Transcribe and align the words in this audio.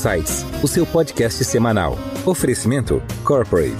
Insights, 0.00 0.46
o 0.62 0.66
seu 0.66 0.86
podcast 0.86 1.44
semanal. 1.44 1.98
Oferecimento 2.24 3.02
Corporate. 3.22 3.76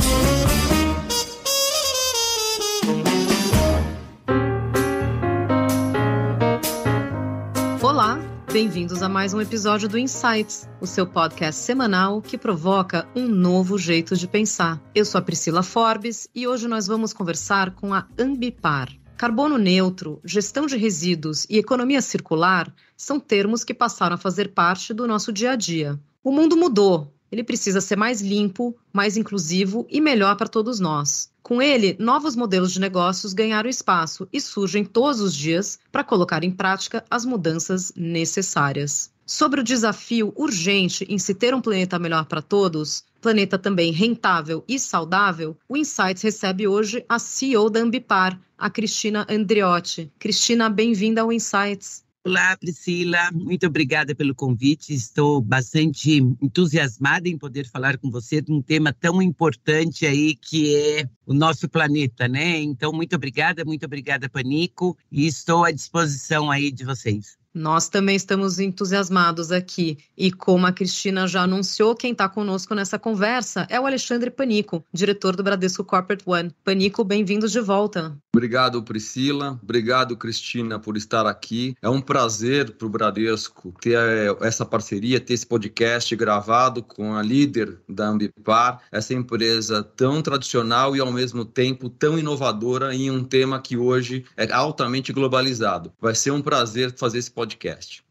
Olá, 7.82 8.20
bem-vindos 8.52 9.02
a 9.02 9.08
mais 9.08 9.32
um 9.32 9.40
episódio 9.40 9.88
do 9.88 9.98
Insights, 9.98 10.68
o 10.78 10.86
seu 10.86 11.06
podcast 11.06 11.58
semanal 11.58 12.20
que 12.20 12.36
provoca 12.36 13.08
um 13.16 13.26
novo 13.26 13.78
jeito 13.78 14.14
de 14.14 14.28
pensar. 14.28 14.78
Eu 14.94 15.06
sou 15.06 15.18
a 15.18 15.22
Priscila 15.22 15.62
Forbes 15.62 16.28
e 16.34 16.46
hoje 16.46 16.68
nós 16.68 16.86
vamos 16.86 17.14
conversar 17.14 17.70
com 17.70 17.94
a 17.94 18.06
Ambipar. 18.18 18.90
Carbono 19.20 19.58
neutro, 19.58 20.18
gestão 20.24 20.64
de 20.64 20.78
resíduos 20.78 21.46
e 21.50 21.58
economia 21.58 22.00
circular 22.00 22.74
são 22.96 23.20
termos 23.20 23.62
que 23.62 23.74
passaram 23.74 24.14
a 24.14 24.18
fazer 24.18 24.54
parte 24.54 24.94
do 24.94 25.06
nosso 25.06 25.30
dia 25.30 25.50
a 25.50 25.56
dia. 25.56 26.00
O 26.24 26.32
mundo 26.32 26.56
mudou, 26.56 27.12
ele 27.30 27.44
precisa 27.44 27.82
ser 27.82 27.96
mais 27.96 28.22
limpo, 28.22 28.74
mais 28.90 29.18
inclusivo 29.18 29.86
e 29.90 30.00
melhor 30.00 30.36
para 30.36 30.48
todos 30.48 30.80
nós. 30.80 31.30
Com 31.42 31.60
ele, 31.60 31.94
novos 32.00 32.34
modelos 32.34 32.72
de 32.72 32.80
negócios 32.80 33.34
ganharam 33.34 33.68
espaço 33.68 34.26
e 34.32 34.40
surgem 34.40 34.86
todos 34.86 35.20
os 35.20 35.36
dias 35.36 35.78
para 35.92 36.02
colocar 36.02 36.42
em 36.42 36.50
prática 36.50 37.04
as 37.10 37.26
mudanças 37.26 37.92
necessárias. 37.94 39.10
Sobre 39.26 39.60
o 39.60 39.64
desafio 39.64 40.32
urgente 40.34 41.04
em 41.10 41.18
se 41.18 41.34
ter 41.34 41.54
um 41.54 41.60
planeta 41.60 41.98
melhor 41.98 42.24
para 42.24 42.40
todos, 42.40 43.04
planeta 43.20 43.58
também 43.58 43.92
rentável 43.92 44.64
e 44.66 44.78
saudável, 44.78 45.56
o 45.68 45.76
Insights 45.76 46.22
recebe 46.22 46.66
hoje 46.66 47.04
a 47.08 47.18
CEO 47.18 47.68
da 47.68 47.80
Ambipar, 47.80 48.40
a 48.56 48.70
Cristina 48.70 49.26
Andriotti. 49.28 50.10
Cristina, 50.18 50.68
bem-vinda 50.68 51.20
ao 51.20 51.32
Insights. 51.32 52.04
Olá, 52.22 52.54
Priscila. 52.54 53.30
Muito 53.32 53.66
obrigada 53.66 54.14
pelo 54.14 54.34
convite. 54.34 54.92
Estou 54.92 55.40
bastante 55.40 56.18
entusiasmada 56.42 57.26
em 57.28 57.38
poder 57.38 57.66
falar 57.66 57.96
com 57.96 58.10
você 58.10 58.42
de 58.42 58.52
um 58.52 58.60
tema 58.60 58.92
tão 58.92 59.22
importante 59.22 60.04
aí 60.04 60.34
que 60.34 60.76
é 60.76 61.08
o 61.24 61.32
nosso 61.32 61.66
planeta, 61.66 62.28
né? 62.28 62.60
Então, 62.60 62.92
muito 62.92 63.16
obrigada, 63.16 63.64
muito 63.64 63.86
obrigada, 63.86 64.28
Panico, 64.28 64.98
e 65.10 65.26
estou 65.26 65.64
à 65.64 65.70
disposição 65.70 66.50
aí 66.50 66.70
de 66.70 66.84
vocês. 66.84 67.39
Nós 67.52 67.88
também 67.88 68.14
estamos 68.14 68.60
entusiasmados 68.60 69.50
aqui. 69.50 69.98
E 70.16 70.30
como 70.30 70.66
a 70.66 70.72
Cristina 70.72 71.26
já 71.26 71.42
anunciou, 71.42 71.96
quem 71.96 72.12
está 72.12 72.28
conosco 72.28 72.74
nessa 72.74 72.98
conversa 72.98 73.66
é 73.68 73.80
o 73.80 73.86
Alexandre 73.86 74.30
Panico, 74.30 74.84
diretor 74.92 75.34
do 75.34 75.42
Bradesco 75.42 75.82
Corporate 75.82 76.22
One. 76.24 76.54
Panico, 76.64 77.02
bem-vindos 77.02 77.50
de 77.50 77.60
volta. 77.60 78.16
Obrigado, 78.32 78.80
Priscila. 78.84 79.58
Obrigado, 79.60 80.16
Cristina, 80.16 80.78
por 80.78 80.96
estar 80.96 81.26
aqui. 81.26 81.74
É 81.82 81.88
um 81.88 82.00
prazer 82.00 82.70
para 82.70 82.86
o 82.86 82.90
Bradesco 82.90 83.74
ter 83.80 83.98
eh, 83.98 84.36
essa 84.42 84.64
parceria, 84.64 85.18
ter 85.18 85.34
esse 85.34 85.46
podcast 85.46 86.14
gravado 86.14 86.82
com 86.84 87.14
a 87.14 87.22
líder 87.22 87.78
da 87.88 88.06
Ambipar, 88.06 88.80
essa 88.92 89.12
empresa 89.12 89.82
tão 89.82 90.22
tradicional 90.22 90.94
e, 90.94 91.00
ao 91.00 91.12
mesmo 91.12 91.44
tempo, 91.44 91.90
tão 91.90 92.16
inovadora 92.16 92.94
em 92.94 93.10
um 93.10 93.24
tema 93.24 93.60
que 93.60 93.76
hoje 93.76 94.24
é 94.36 94.50
altamente 94.52 95.12
globalizado. 95.12 95.92
Vai 96.00 96.14
ser 96.14 96.30
um 96.30 96.40
prazer 96.40 96.94
fazer 96.96 97.18
esse 97.18 97.30
podcast. 97.30 97.39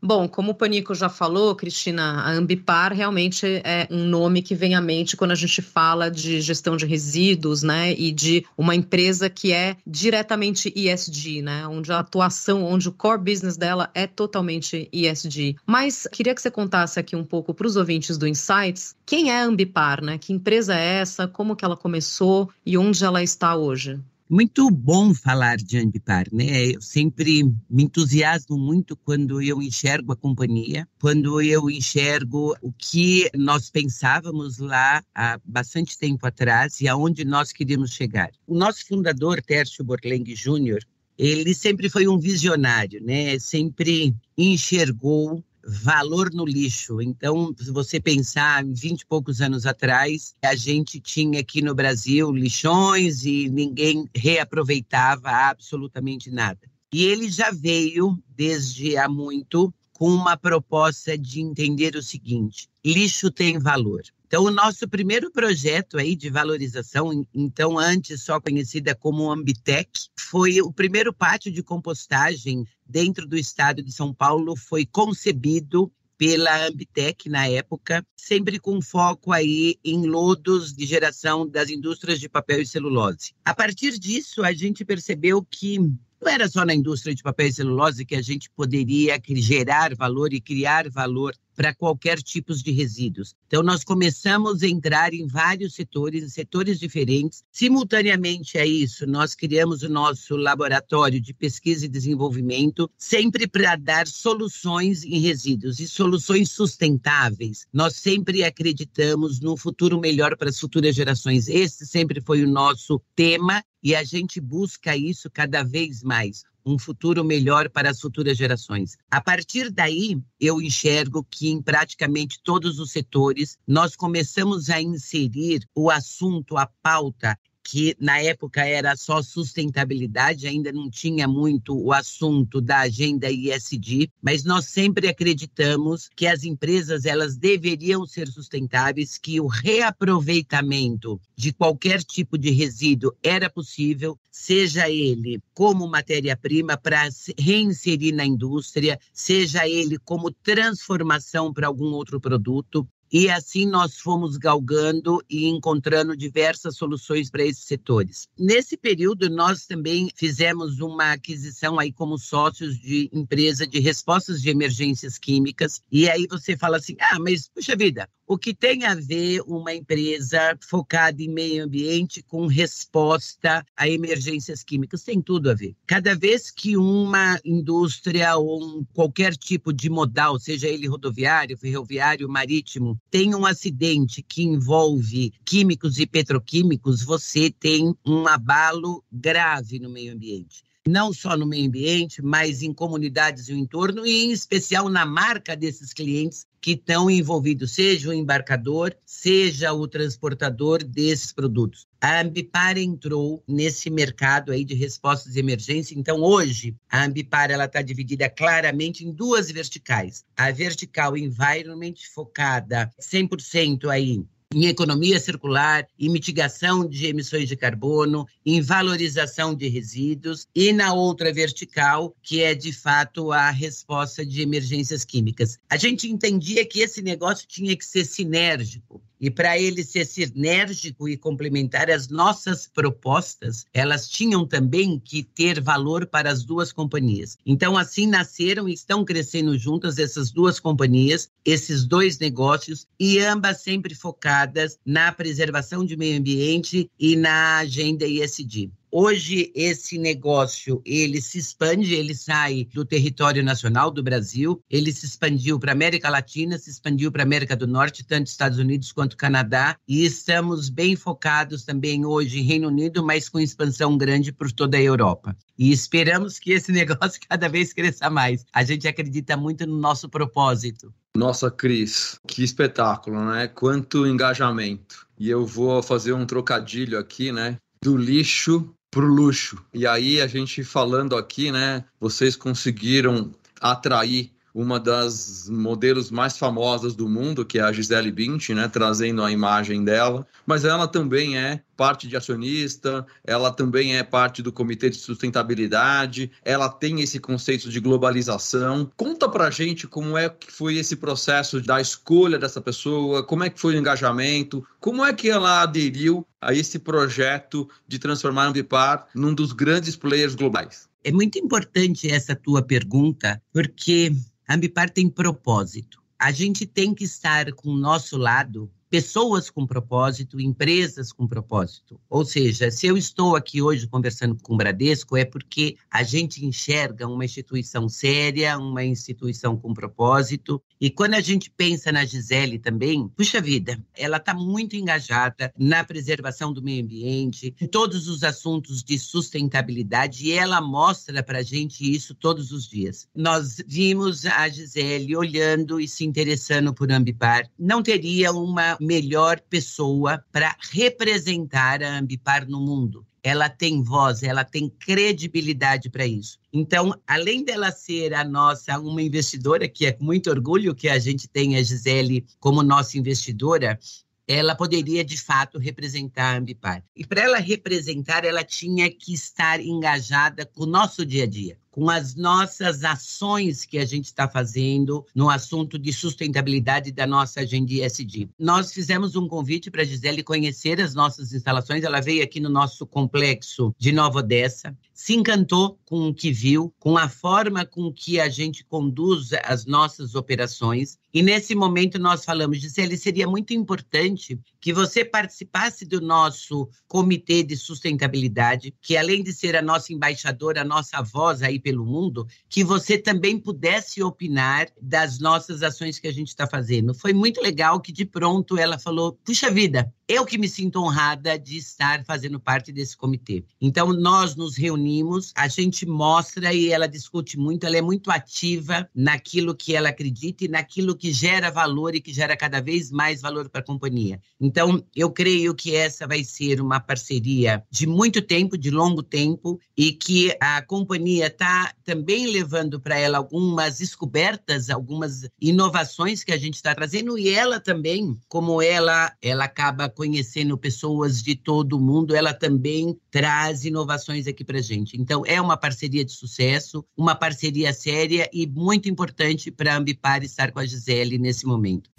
Bom, 0.02 0.28
como 0.28 0.52
o 0.52 0.56
Panico 0.56 0.96
já 0.96 1.10
falou, 1.10 1.56
Cristina, 1.56 2.22
a 2.22 2.32
Ambipar 2.32 2.94
realmente 2.94 3.46
é 3.64 3.88
um 3.90 4.06
nome 4.06 4.42
que 4.42 4.56
vem 4.56 4.76
à 4.76 4.82
mente 4.82 5.18
quando 5.18 5.32
a 5.32 5.36
gente 5.36 5.62
fala 5.62 6.10
de 6.10 6.42
gestão 6.42 6.78
de 6.78 6.86
resíduos, 6.86 7.64
né, 7.64 7.94
e 7.94 8.12
de 8.12 8.46
uma 8.58 8.76
empresa 8.76 9.30
que 9.30 9.52
é 9.52 9.76
diretamente 9.86 10.74
ESG, 10.76 11.42
né, 11.42 11.68
onde 11.68 11.92
a 11.92 12.00
atuação, 12.00 12.64
onde 12.64 12.90
o 12.90 12.92
core 12.92 13.22
business 13.22 13.58
dela 13.58 13.90
é 13.94 14.08
totalmente 14.08 14.90
ESG. 14.92 15.58
Mas 15.66 16.08
queria 16.12 16.34
que 16.34 16.42
você 16.42 16.52
contasse 16.52 17.00
aqui 17.00 17.16
um 17.16 17.24
pouco 17.24 17.54
para 17.54 17.68
os 17.68 17.76
ouvintes 17.76 18.18
do 18.18 18.28
Insights, 18.28 18.96
quem 19.06 19.32
é 19.32 19.42
a 19.42 19.46
Ambipar, 19.46 20.04
né? 20.04 20.18
Que 20.18 20.34
empresa 20.34 20.76
é 20.76 21.00
essa? 21.00 21.28
Como 21.28 21.56
que 21.56 21.66
ela 21.66 21.76
começou 21.76 22.50
e 22.66 22.78
onde 22.78 23.04
ela 23.04 23.22
está 23.24 23.56
hoje? 23.56 24.00
Muito 24.32 24.70
bom 24.70 25.12
falar 25.12 25.58
de 25.58 25.80
Ambipar, 25.80 26.28
né? 26.32 26.68
Eu 26.76 26.82
sempre 26.84 27.44
me 27.68 27.86
entusiasmo 27.86 28.60
muito 28.60 28.96
quando 28.96 29.42
eu 29.42 29.60
enxergo 29.60 30.12
a 30.12 30.16
companhia, 30.16 30.88
quando 31.02 31.42
eu 31.42 31.68
enxergo 31.68 32.56
o 32.62 32.72
que 32.72 33.28
nós 33.34 33.72
pensávamos 33.72 34.60
lá 34.60 35.04
há 35.16 35.40
bastante 35.44 35.98
tempo 35.98 36.28
atrás 36.28 36.80
e 36.80 36.88
aonde 36.88 37.26
nós 37.26 37.52
queríamos 37.52 37.92
chegar. 37.92 38.30
O 38.46 38.56
nosso 38.56 38.86
fundador, 38.86 39.42
Tércio 39.42 39.84
Borleng 39.84 40.36
Júnior, 40.36 40.86
ele 41.18 41.56
sempre 41.56 41.90
foi 41.90 42.08
um 42.08 42.20
visionário, 42.20 43.04
né? 43.04 43.40
Sempre 43.40 44.16
enxergou 44.38 45.44
valor 45.66 46.32
no 46.34 46.46
lixo. 46.46 47.02
Então, 47.02 47.54
se 47.58 47.72
você 47.72 48.00
pensar 48.00 48.66
em 48.66 48.74
20 48.74 49.02
e 49.02 49.06
poucos 49.06 49.42
anos 49.42 49.66
atrás, 49.66 50.36
a 50.42 50.56
gente 50.56 51.00
tinha 51.00 51.40
aqui 51.40 51.62
no 51.62 51.76
Brasil 51.76 52.32
lixões 52.32 53.24
e 53.26 53.50
ninguém 53.50 54.08
reaproveitava 54.16 55.30
absolutamente 55.30 56.32
nada. 56.32 56.60
E 56.92 57.04
ele 57.04 57.30
já 57.30 57.52
veio, 57.52 58.18
desde 58.36 58.98
há 58.98 59.08
muito, 59.08 59.74
com 59.94 60.10
uma 60.10 60.38
proposta 60.38 61.18
de 61.18 61.42
entender 61.42 61.96
o 61.96 62.02
seguinte: 62.02 62.68
lixo 62.84 63.30
tem 63.30 63.60
valor. 63.60 64.02
Então, 64.30 64.44
o 64.44 64.52
nosso 64.52 64.88
primeiro 64.88 65.32
projeto 65.32 65.98
aí 65.98 66.16
de 66.16 66.30
valorização, 66.30 67.26
então 67.34 67.80
antes 67.80 68.22
só 68.22 68.40
conhecida 68.40 68.94
como 68.94 69.32
Ambitec, 69.32 69.90
foi 70.20 70.62
o 70.62 70.72
primeiro 70.72 71.12
pátio 71.12 71.52
de 71.52 71.64
compostagem 71.64 72.64
dentro 72.88 73.28
do 73.28 73.36
estado 73.36 73.82
de 73.82 73.92
São 73.92 74.14
Paulo, 74.14 74.56
foi 74.56 74.86
concebido 74.86 75.92
pela 76.16 76.68
Ambitec 76.68 77.28
na 77.28 77.48
época, 77.48 78.06
sempre 78.16 78.60
com 78.60 78.80
foco 78.80 79.32
aí 79.32 79.80
em 79.84 80.06
lodos 80.06 80.74
de 80.74 80.86
geração 80.86 81.50
das 81.50 81.72
indústrias 81.72 82.20
de 82.20 82.30
papel 82.30 82.62
e 82.62 82.68
celulose. 82.68 83.34
A 83.44 83.56
partir 83.56 83.98
disso, 83.98 84.44
a 84.44 84.54
gente 84.54 84.86
percebeu 84.86 85.42
que 85.42 85.80
não 85.80 86.32
era 86.32 86.48
só 86.48 86.64
na 86.64 86.76
indústria 86.76 87.16
de 87.16 87.24
papel 87.24 87.48
e 87.48 87.54
celulose 87.54 88.06
que 88.06 88.16
a 88.16 88.22
gente 88.22 88.48
poderia 88.52 89.20
gerar 89.38 89.96
valor 89.96 90.34
e 90.34 90.42
criar 90.42 90.88
valor 90.88 91.34
para 91.60 91.76
qualquer 91.76 92.22
tipo 92.22 92.56
de 92.56 92.72
resíduos. 92.72 93.36
Então, 93.46 93.62
nós 93.62 93.84
começamos 93.84 94.64
a 94.64 94.68
entrar 94.70 95.14
em 95.14 95.28
vários 95.28 95.74
setores, 95.74 96.24
em 96.24 96.30
setores 96.30 96.80
diferentes. 96.80 97.44
Simultaneamente 97.52 98.58
a 98.58 98.66
isso, 98.66 99.06
nós 99.06 99.36
criamos 99.36 99.84
o 99.84 99.90
nosso 99.90 100.38
laboratório 100.38 101.20
de 101.20 101.34
pesquisa 101.34 101.84
e 101.86 101.90
desenvolvimento, 101.90 102.90
sempre 102.98 103.46
para 103.46 103.76
dar 103.76 104.08
soluções 104.08 105.04
em 105.04 105.20
resíduos 105.20 105.82
e 105.82 105.88
soluções 105.90 106.50
sustentáveis. 106.50 107.68
Nós 107.74 107.98
sempre 107.98 108.46
acreditamos 108.46 109.42
num 109.42 109.58
futuro 109.58 110.00
melhor 110.00 110.38
para 110.38 110.48
as 110.48 110.58
futuras 110.58 110.96
gerações. 110.96 111.50
Esse 111.50 111.86
sempre 111.86 112.22
foi 112.22 112.42
o 112.42 112.50
nosso 112.50 113.02
tema 113.14 113.62
e 113.84 113.94
a 113.94 114.06
gente 114.06 114.40
busca 114.40 114.96
isso 114.96 115.30
cada 115.30 115.62
vez 115.62 116.02
mais 116.04 116.46
um 116.70 116.78
futuro 116.78 117.24
melhor 117.24 117.70
para 117.70 117.90
as 117.90 118.00
futuras 118.00 118.38
gerações. 118.38 118.98
A 119.10 119.20
partir 119.20 119.72
daí, 119.72 120.22
eu 120.40 120.62
enxergo 120.62 121.26
que 121.30 121.50
em 121.50 121.62
praticamente 121.62 122.40
todos 122.44 122.80
os 122.80 122.92
setores 122.92 123.58
nós 123.68 123.96
começamos 123.96 124.70
a 124.70 124.82
inserir 124.82 125.68
o 125.76 125.90
assunto, 125.90 126.58
a 126.58 126.68
pauta 126.82 127.38
que 127.72 127.96
na 128.00 128.20
época 128.20 128.66
era 128.66 128.96
só 128.96 129.22
sustentabilidade, 129.22 130.48
ainda 130.48 130.72
não 130.72 130.90
tinha 130.90 131.28
muito 131.28 131.78
o 131.78 131.94
assunto 131.94 132.60
da 132.60 132.80
agenda 132.80 133.30
ISD, 133.30 134.10
mas 134.20 134.44
nós 134.44 134.66
sempre 134.66 135.08
acreditamos 135.08 136.10
que 136.16 136.26
as 136.26 136.44
empresas 136.44 137.06
elas 137.06 137.38
deveriam 137.38 138.08
ser 138.08 138.28
sustentáveis, 138.28 139.20
que 139.20 139.40
o 139.40 139.46
reaproveitamento 139.46 141.22
de 141.36 141.54
qualquer 141.54 142.02
tipo 142.02 142.40
de 142.40 142.50
resíduo 142.50 143.14
era 143.22 143.52
possível, 143.52 144.18
seja 144.32 144.90
ele 144.90 145.40
como 145.54 145.88
matéria-prima 145.88 146.76
para 146.76 147.08
reinserir 147.38 148.16
na 148.16 148.26
indústria, 148.26 149.00
seja 149.14 149.68
ele 149.68 150.00
como 150.00 150.32
transformação 150.32 151.54
para 151.54 151.68
algum 151.68 151.94
outro 151.94 152.20
produto. 152.20 152.88
E 153.12 153.30
assim 153.30 153.66
nós 153.66 153.98
fomos 153.98 154.38
galgando 154.38 155.20
e 155.30 155.48
encontrando 155.48 156.16
diversas 156.16 156.78
soluções 156.78 157.30
para 157.30 157.44
esses 157.44 157.64
setores. 157.64 158.28
Nesse 158.38 158.78
período, 158.78 159.30
nós 159.30 159.66
também 159.66 160.12
fizemos 160.16 160.80
uma 160.80 161.14
aquisição 161.14 161.80
aí 161.80 161.92
como 161.92 162.18
sócios 162.18 162.80
de 162.80 163.10
empresa 163.12 163.66
de 163.66 163.80
respostas 163.80 164.42
de 164.42 164.50
emergências 164.50 165.18
químicas. 165.18 165.82
E 165.92 166.10
aí 166.10 166.28
você 166.28 166.56
fala 166.56 166.78
assim: 166.78 166.96
ah, 167.00 167.20
mas 167.20 167.50
puxa 167.50 167.76
vida, 167.76 168.08
o 168.28 168.38
que 168.38 168.54
tem 168.54 168.86
a 168.86 168.94
ver 168.94 169.42
uma 169.48 169.74
empresa 169.74 170.56
focada 170.62 171.20
em 171.20 171.28
meio 171.28 171.64
ambiente 171.64 172.22
com 172.22 172.46
resposta 172.46 173.66
a 173.76 173.90
emergências 173.90 174.64
químicas? 174.64 175.02
Tem 175.02 175.20
tudo 175.20 175.50
a 175.50 175.56
ver. 175.56 175.76
Cada 175.88 176.14
vez 176.14 176.52
que 176.52 176.78
uma 176.78 177.40
indústria 177.44 178.38
ou 178.38 178.64
um, 178.64 178.86
qualquer 178.94 179.36
tipo 179.36 179.74
de 179.74 179.90
modal, 179.90 180.40
seja 180.40 180.68
ele 180.68 180.88
rodoviário, 180.88 181.58
ferroviário, 181.58 182.30
marítimo, 182.30 182.99
tem 183.10 183.36
um 183.36 183.46
acidente 183.46 184.22
que 184.22 184.44
envolve 184.44 185.34
químicos 185.46 185.98
e 186.00 186.06
petroquímicos, 186.06 187.04
você 187.04 187.50
tem 187.50 187.96
um 188.06 188.28
abalo 188.28 189.04
grave 189.12 189.80
no 189.80 189.90
meio 189.90 190.14
ambiente. 190.14 190.64
não 190.88 191.14
só 191.14 191.38
no 191.38 191.46
meio 191.46 191.68
ambiente, 191.68 192.20
mas 192.20 192.64
em 192.64 192.74
comunidades 192.74 193.48
e 193.48 193.54
o 193.54 193.58
entorno, 193.58 194.08
e 194.08 194.24
em 194.24 194.32
especial 194.32 194.90
na 194.90 195.06
marca 195.06 195.56
desses 195.56 195.94
clientes 195.94 196.48
que 196.62 196.72
estão 196.72 197.10
envolvidos, 197.10 197.74
seja 197.74 198.10
o 198.10 198.14
embarcador, 198.14 198.96
seja 199.06 199.74
o 199.74 199.88
transportador 199.88 200.84
desses 200.84 201.32
produtos. 201.32 201.88
A 202.02 202.22
Ambipar 202.22 202.78
entrou 202.78 203.44
nesse 203.48 203.90
mercado 203.90 204.52
aí 204.52 204.64
de 204.64 204.74
respostas 204.74 205.34
de 205.34 205.40
emergência. 205.40 205.98
Então, 205.98 206.22
hoje, 206.22 206.76
a 206.90 207.04
Ambipar 207.04 207.52
está 207.52 207.82
dividida 207.82 208.30
claramente 208.30 209.06
em 209.06 209.12
duas 209.12 209.52
verticais. 209.52 210.24
A 210.36 210.52
vertical 210.52 211.18
Environment, 211.18 211.96
focada 212.14 212.90
100% 213.00 213.90
aí 213.90 214.24
em 214.52 214.66
economia 214.66 215.20
circular, 215.20 215.88
em 216.00 216.10
mitigação 216.10 216.88
de 216.88 217.06
emissões 217.06 217.48
de 217.48 217.56
carbono, 217.56 218.28
em 218.44 218.60
valorização 218.62 219.54
de 219.54 219.68
resíduos, 219.68 220.48
e 220.56 220.74
na 220.74 220.92
outra 220.92 221.32
vertical, 221.32 222.16
que 222.24 222.42
é 222.42 222.56
de 222.56 222.74
fato 222.74 223.32
a 223.32 223.52
resposta 223.52 224.26
de 224.26 224.42
emergências 224.42 225.06
químicas. 225.06 225.60
A 225.70 225.78
gente 225.78 226.10
entendia 226.10 226.66
que 226.66 226.80
esse 226.80 227.00
negócio 227.00 227.48
tinha 227.48 227.78
que 227.78 227.86
ser 227.86 228.06
sinérgico. 228.06 229.00
E 229.20 229.30
para 229.30 229.60
ele 229.60 229.84
ser 229.84 230.06
sinérgico 230.06 231.10
e 231.10 231.18
complementar 231.18 231.90
as 231.90 232.08
nossas 232.08 232.68
propostas, 232.68 233.66
elas 233.74 234.08
tinham 234.08 234.48
também 234.48 234.98
que 234.98 235.24
ter 235.24 235.60
valor 235.60 236.06
para 236.06 236.32
as 236.32 236.44
duas 236.44 236.72
companhias. 236.72 237.38
Então, 237.46 237.78
assim 237.78 238.08
nasceram 238.08 238.70
e 238.70 238.74
estão 238.74 239.04
crescendo 239.04 239.58
juntas 239.58 239.98
essas 239.98 240.32
duas 240.32 240.60
companhias, 240.60 241.30
esses 241.44 241.86
dois 241.86 242.18
negócios, 242.18 242.88
e 243.00 243.20
ambas 243.20 243.62
sempre 243.62 243.94
focadas 243.94 244.80
na 244.86 245.12
preservação 245.12 245.86
de 245.86 245.98
meio 245.98 246.18
ambiente 246.18 246.90
e 247.00 247.16
na 247.16 247.58
agenda 247.58 248.06
ESG. 248.08 248.72
Hoje 248.92 249.52
esse 249.54 250.00
negócio 250.00 250.82
ele 250.84 251.22
se 251.22 251.38
expande, 251.38 251.94
ele 251.94 252.16
sai 252.16 252.68
do 252.74 252.84
território 252.84 253.44
nacional 253.44 253.92
do 253.92 254.02
Brasil, 254.02 254.64
ele 254.70 254.92
se 254.92 255.06
expandiu 255.06 255.60
para 255.60 255.72
América 255.72 256.10
Latina, 256.10 256.58
se 256.58 256.72
expandiu 256.72 257.12
para 257.12 257.22
América 257.22 257.56
do 257.56 257.68
Norte, 257.68 258.04
tanto 258.04 258.28
Estados 258.28 258.58
Unidos 258.58 258.92
quanto 258.92 259.16
Canadá, 259.16 259.78
e 259.88 260.04
estamos 260.04 260.70
bem 260.70 260.96
focados 260.96 261.64
também 261.64 262.04
hoje 262.04 262.40
em 262.40 262.44
Reino 262.44 262.68
Unido, 262.68 263.06
mas 263.06 263.30
com 263.30 263.40
expansão 263.40 263.96
grande 263.96 264.32
por 264.32 264.52
toda 264.52 264.76
a 264.78 264.82
Europa. 264.82 265.36
E 265.58 265.72
esperamos 265.72 266.40
que 266.40 266.52
esse 266.52 266.72
negócio 266.74 267.22
cada 267.30 267.48
vez 267.48 267.74
cresça 267.74 268.10
mais. 268.10 268.44
A 268.52 268.64
gente 268.64 268.88
acredita 268.88 269.38
muito 269.38 269.68
no 269.68 269.78
nosso 269.78 270.10
propósito. 270.10 270.92
Nossa, 271.16 271.52
Cris, 271.52 272.20
que 272.28 272.44
espetáculo, 272.44 273.24
né? 273.26 273.48
Quanto 273.48 274.08
engajamento. 274.08 275.08
E 275.20 275.30
eu 275.30 275.46
vou 275.46 275.84
fazer 275.84 276.14
um 276.14 276.26
trocadilho 276.26 276.98
aqui, 276.98 277.32
né? 277.32 277.58
Do 277.84 277.98
lixo 277.98 278.74
pro 278.92 279.08
luxo. 279.08 279.64
E 279.74 279.86
aí 279.86 280.22
a 280.22 280.28
gente 280.28 280.64
falando 280.64 281.16
aqui, 281.16 281.52
né, 281.52 281.84
vocês 282.00 282.36
conseguiram 282.36 283.32
atrair 283.62 284.32
uma 284.60 284.78
das 284.78 285.48
modelos 285.50 286.12
mais 286.12 286.38
famosas 286.38 286.94
do 286.94 287.08
mundo, 287.08 287.46
que 287.46 287.60
é 287.60 287.62
a 287.62 287.72
Gisele 287.72 288.12
Bündchen, 288.12 288.58
né, 288.58 288.68
trazendo 288.68 289.24
a 289.24 289.32
imagem 289.32 289.86
dela, 289.86 290.28
mas 290.46 290.66
ela 290.66 290.86
também 290.86 291.38
é 291.38 291.62
parte 291.78 292.10
de 292.10 292.18
acionista, 292.18 293.06
ela 293.24 293.52
também 293.52 293.96
é 293.96 294.04
parte 294.04 294.42
do 294.42 294.52
comitê 294.52 294.90
de 294.90 294.98
sustentabilidade, 294.98 296.30
ela 296.44 296.68
tem 296.68 297.00
esse 297.00 297.22
conceito 297.22 297.70
de 297.70 297.80
globalização. 297.80 298.92
Conta 298.98 299.30
pra 299.30 299.50
gente 299.50 299.88
como 299.88 300.18
é 300.18 300.28
que 300.28 300.52
foi 300.52 300.76
esse 300.76 300.98
processo 300.98 301.62
da 301.62 301.80
escolha 301.80 302.38
dessa 302.38 302.60
pessoa, 302.60 303.24
como 303.24 303.46
é 303.46 303.50
que 303.50 303.62
foi 303.62 303.76
o 303.76 303.80
engajamento, 303.80 304.62
como 304.82 305.06
é 305.06 305.14
que 305.14 305.30
ela 305.30 305.62
aderiu 305.62 306.28
a 306.42 306.54
esse 306.54 306.78
projeto 306.80 307.70
de 307.88 307.98
transformar 307.98 308.44
a 308.44 308.48
Ambipar 308.48 309.08
num 309.16 309.34
dos 309.34 309.54
grandes 309.54 309.96
players 309.96 310.36
globais. 310.36 310.90
É 311.02 311.14
muito 311.14 311.40
importante 311.40 312.12
essa 312.12 312.36
tua 312.36 312.62
pergunta, 312.62 313.42
porque 313.54 314.14
Ambipar 314.52 314.90
tem 314.90 315.08
propósito. 315.08 316.02
A 316.18 316.32
gente 316.32 316.66
tem 316.66 316.96
que 316.96 317.04
estar 317.04 317.54
com 317.54 317.70
o 317.70 317.78
nosso 317.78 318.18
lado 318.18 318.68
pessoas 318.90 319.50
com 319.50 319.68
propósito, 319.68 320.40
empresas 320.40 321.14
com 321.14 321.28
propósito. 321.28 322.00
Ou 322.10 322.26
seja, 322.26 322.72
se 322.72 322.88
eu 322.88 322.98
estou 322.98 323.36
aqui 323.36 323.62
hoje 323.62 323.88
conversando 323.88 324.36
com 324.42 324.56
o 324.56 324.58
Bradesco, 324.58 325.16
é 325.16 325.24
porque 325.24 325.78
a 325.92 326.02
gente 326.02 326.46
enxerga 326.46 327.08
uma 327.08 327.24
instituição 327.24 327.88
séria, 327.88 328.58
uma 328.58 328.84
instituição 328.84 329.56
com 329.56 329.74
propósito. 329.74 330.62
E 330.82 330.90
quando 330.90 331.14
a 331.14 331.22
gente 331.22 331.52
pensa 331.52 331.92
na 331.92 332.04
Gisele 332.04 332.58
também, 332.58 333.08
puxa 333.10 333.40
vida, 333.40 333.80
ela 333.96 334.18
está 334.18 334.34
muito 334.34 334.76
engajada 334.76 335.54
na 335.58 335.84
preservação 335.84 336.52
do 336.52 336.64
meio 336.64 336.84
ambiente, 336.84 337.54
em 337.62 337.68
todos 337.68 338.08
os 338.08 338.24
assuntos 338.24 338.84
de 338.84 338.98
sustentabilidade, 338.98 340.26
e 340.26 340.32
ela 340.32 340.60
mostra 340.62 341.22
para 341.22 341.40
a 341.40 341.44
gente 341.44 341.84
isso 341.84 342.16
todos 342.16 342.52
os 342.52 342.68
dias. 342.68 343.08
Nós 343.14 343.58
vimos 343.68 344.26
a 344.26 344.50
Gisele 344.50 345.16
olhando 345.16 345.80
e 345.80 345.88
se 345.88 346.06
interessando 346.06 346.74
por 346.74 346.92
Ambipar. 346.92 347.50
Não 347.58 347.84
teria 347.84 348.32
uma 348.32 348.79
melhor 348.80 349.40
pessoa 349.50 350.24
para 350.32 350.56
representar 350.72 351.84
a 351.84 351.98
Ambipar 351.98 352.48
no 352.48 352.60
mundo. 352.60 353.06
Ela 353.22 353.50
tem 353.50 353.84
voz, 353.84 354.24
ela 354.24 354.46
tem 354.46 354.70
credibilidade 354.70 355.90
para 355.90 356.06
isso. 356.06 356.40
Então, 356.54 356.94
além 357.06 357.44
dela 357.44 357.72
ser 357.72 358.14
a 358.14 358.24
nossa 358.24 358.80
uma 358.80 359.02
investidora, 359.02 359.68
que 359.68 359.86
é 359.86 359.92
com 359.92 360.06
muito 360.06 360.30
orgulho 360.30 360.74
que 360.74 360.88
a 360.88 360.98
gente 360.98 361.28
tem 361.28 361.58
a 361.58 361.64
Gisele 361.64 362.26
como 362.40 362.64
nossa 362.64 362.98
investidora, 362.98 363.78
ela 364.26 364.56
poderia 364.56 365.04
de 365.04 365.18
fato 365.18 365.58
representar 365.58 366.36
a 366.36 366.38
Ambipar. 366.38 366.84
E 366.96 367.06
para 367.06 367.22
ela 367.22 367.40
representar, 367.40 368.24
ela 368.24 368.44
tinha 368.44 368.90
que 368.90 369.14
estar 369.14 369.60
engajada 369.60 370.46
com 370.46 370.64
o 370.64 370.68
nosso 370.68 371.06
dia 371.06 371.24
a 371.24 371.28
dia 371.28 371.58
com 371.80 371.90
as 371.90 372.14
nossas 372.14 372.84
ações 372.84 373.64
que 373.64 373.78
a 373.78 373.86
gente 373.86 374.08
está 374.08 374.28
fazendo 374.28 375.06
no 375.16 375.30
assunto 375.30 375.80
de 375.80 375.94
sustentabilidade 375.94 376.92
da 376.92 377.08
nossa 377.08 377.40
agenda 377.40 377.72
ESG. 377.72 378.28
Nós 378.38 378.74
fizemos 378.74 379.16
um 379.16 379.30
convite 379.30 379.72
para 379.72 379.84
a 379.84 379.86
Gisele 379.86 380.22
conhecer 380.22 380.82
as 380.82 380.94
nossas 380.94 381.32
instalações. 381.32 381.86
Ela 381.86 382.02
veio 382.02 382.22
aqui 382.22 382.42
no 382.42 382.50
nosso 382.50 382.86
complexo 382.86 383.74
de 383.80 383.94
Nova 383.94 384.20
Odessa, 384.20 384.78
se 384.94 385.16
encantou 385.16 385.80
com 385.86 386.10
o 386.10 386.14
que 386.14 386.34
viu, 386.34 386.74
com 386.78 386.98
a 386.98 387.08
forma 387.08 387.66
com 387.66 387.94
que 387.94 388.20
a 388.20 388.28
gente 388.28 388.66
conduz 388.66 389.30
as 389.46 389.66
nossas 389.66 390.16
operações. 390.16 390.98
E 391.14 391.24
nesse 391.24 391.56
momento 391.56 391.98
nós 391.98 392.26
falamos, 392.26 392.60
Gisele, 392.60 392.98
seria 392.98 393.26
muito 393.26 393.54
importante 393.54 394.38
que 394.60 394.74
você 394.74 395.06
participasse 395.06 395.86
do 395.86 396.02
nosso 396.02 396.70
comitê 396.88 397.44
de 397.44 397.56
sustentabilidade, 397.56 398.74
que 398.82 398.98
além 398.98 399.24
de 399.24 399.34
ser 399.34 399.56
a 399.56 399.62
nossa 399.62 399.94
embaixadora, 399.94 400.62
a 400.62 400.66
nossa 400.66 401.02
voz 401.02 401.42
aí 401.42 401.60
pelo 401.60 401.86
mundo, 401.86 402.28
que 402.50 402.64
você 402.64 402.98
também 402.98 403.38
pudesse 403.38 404.04
opinar 404.04 404.68
das 404.82 405.20
nossas 405.20 405.64
ações 405.64 406.00
que 406.00 406.08
a 406.08 406.14
gente 406.14 406.30
está 406.30 406.48
fazendo. 406.48 406.94
Foi 406.94 407.14
muito 407.14 407.42
legal 407.42 407.80
que 407.80 407.92
de 407.92 408.06
pronto 408.06 408.58
ela 408.58 408.78
falou: 408.78 409.14
puxa 409.24 409.50
vida, 409.50 409.94
eu 410.10 410.26
que 410.26 410.40
me 410.40 410.50
sinto 410.50 410.82
honrada 410.82 411.38
de 411.38 411.56
estar 411.58 412.04
fazendo 412.04 412.40
parte 412.40 412.72
desse 412.72 412.98
comitê. 412.98 413.44
Então, 413.62 413.94
nós 413.94 414.36
nos 414.36 414.58
reunimos, 414.58 415.32
a 415.36 415.48
gente 415.48 415.86
mostra 415.86 416.52
e 416.52 416.70
ela 416.70 416.88
discute 416.88 417.38
muito, 417.38 417.66
ela 417.66 417.78
é 417.78 417.82
muito 417.82 418.10
ativa 418.10 418.90
naquilo 418.96 419.56
que 419.56 419.76
ela 419.76 419.90
acredita 419.90 420.46
e 420.46 420.48
naquilo 420.48 420.96
que 420.96 421.12
gera 421.12 421.52
valor 421.52 421.94
e 421.94 422.02
que 422.02 422.12
gera 422.12 422.36
cada 422.36 422.60
vez 422.60 422.90
mais 422.90 423.22
valor 423.22 423.50
para 423.50 423.62
a 423.62 423.64
companhia. 423.64 424.20
Então, 424.50 424.84
eu 424.96 425.12
creio 425.12 425.54
que 425.54 425.76
essa 425.76 426.08
vai 426.08 426.24
ser 426.24 426.60
uma 426.60 426.80
parceria 426.80 427.64
de 427.70 427.86
muito 427.86 428.20
tempo, 428.20 428.58
de 428.58 428.72
longo 428.72 429.04
tempo, 429.04 429.60
e 429.78 429.92
que 429.92 430.36
a 430.42 430.60
companhia 430.64 431.28
está 431.28 431.72
também 431.86 432.26
levando 432.26 432.80
para 432.80 432.98
ela 432.98 433.20
algumas 433.20 433.78
descobertas, 433.78 434.72
algumas 434.72 435.30
inovações 435.40 436.24
que 436.24 436.32
a 436.32 436.38
gente 436.38 436.56
está 436.56 436.74
trazendo, 436.74 437.16
e 437.16 437.30
ela 437.30 437.60
também, 437.60 438.18
como 438.28 438.60
ela, 438.60 439.14
ela 439.22 439.44
acaba 439.44 439.88
conhecendo 439.88 440.58
pessoas 440.58 441.22
de 441.22 441.36
todo 441.36 441.78
o 441.78 441.80
mundo, 441.80 442.16
ela 442.16 442.34
também 442.34 442.98
traz 443.12 443.66
inovações 443.66 444.26
aqui 444.26 444.44
para 444.44 444.64
gente. 444.64 445.00
Então, 445.00 445.22
é 445.28 445.40
uma 445.40 445.58
parceria 445.58 446.04
de 446.04 446.12
sucesso, 446.12 446.84
uma 446.98 447.14
parceria 447.14 447.72
séria 447.72 448.28
e 448.34 448.48
muito 448.48 448.90
importante 448.90 449.52
para 449.52 449.76
a 449.76 449.78
Ambipar 449.78 450.24
estar 450.24 450.52
com 450.52 450.58
a 450.58 450.66
Gisele 450.66 451.20
nesse 451.20 451.46
momento. 451.46 451.92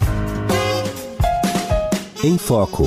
Em 2.22 2.36
Foco. 2.36 2.84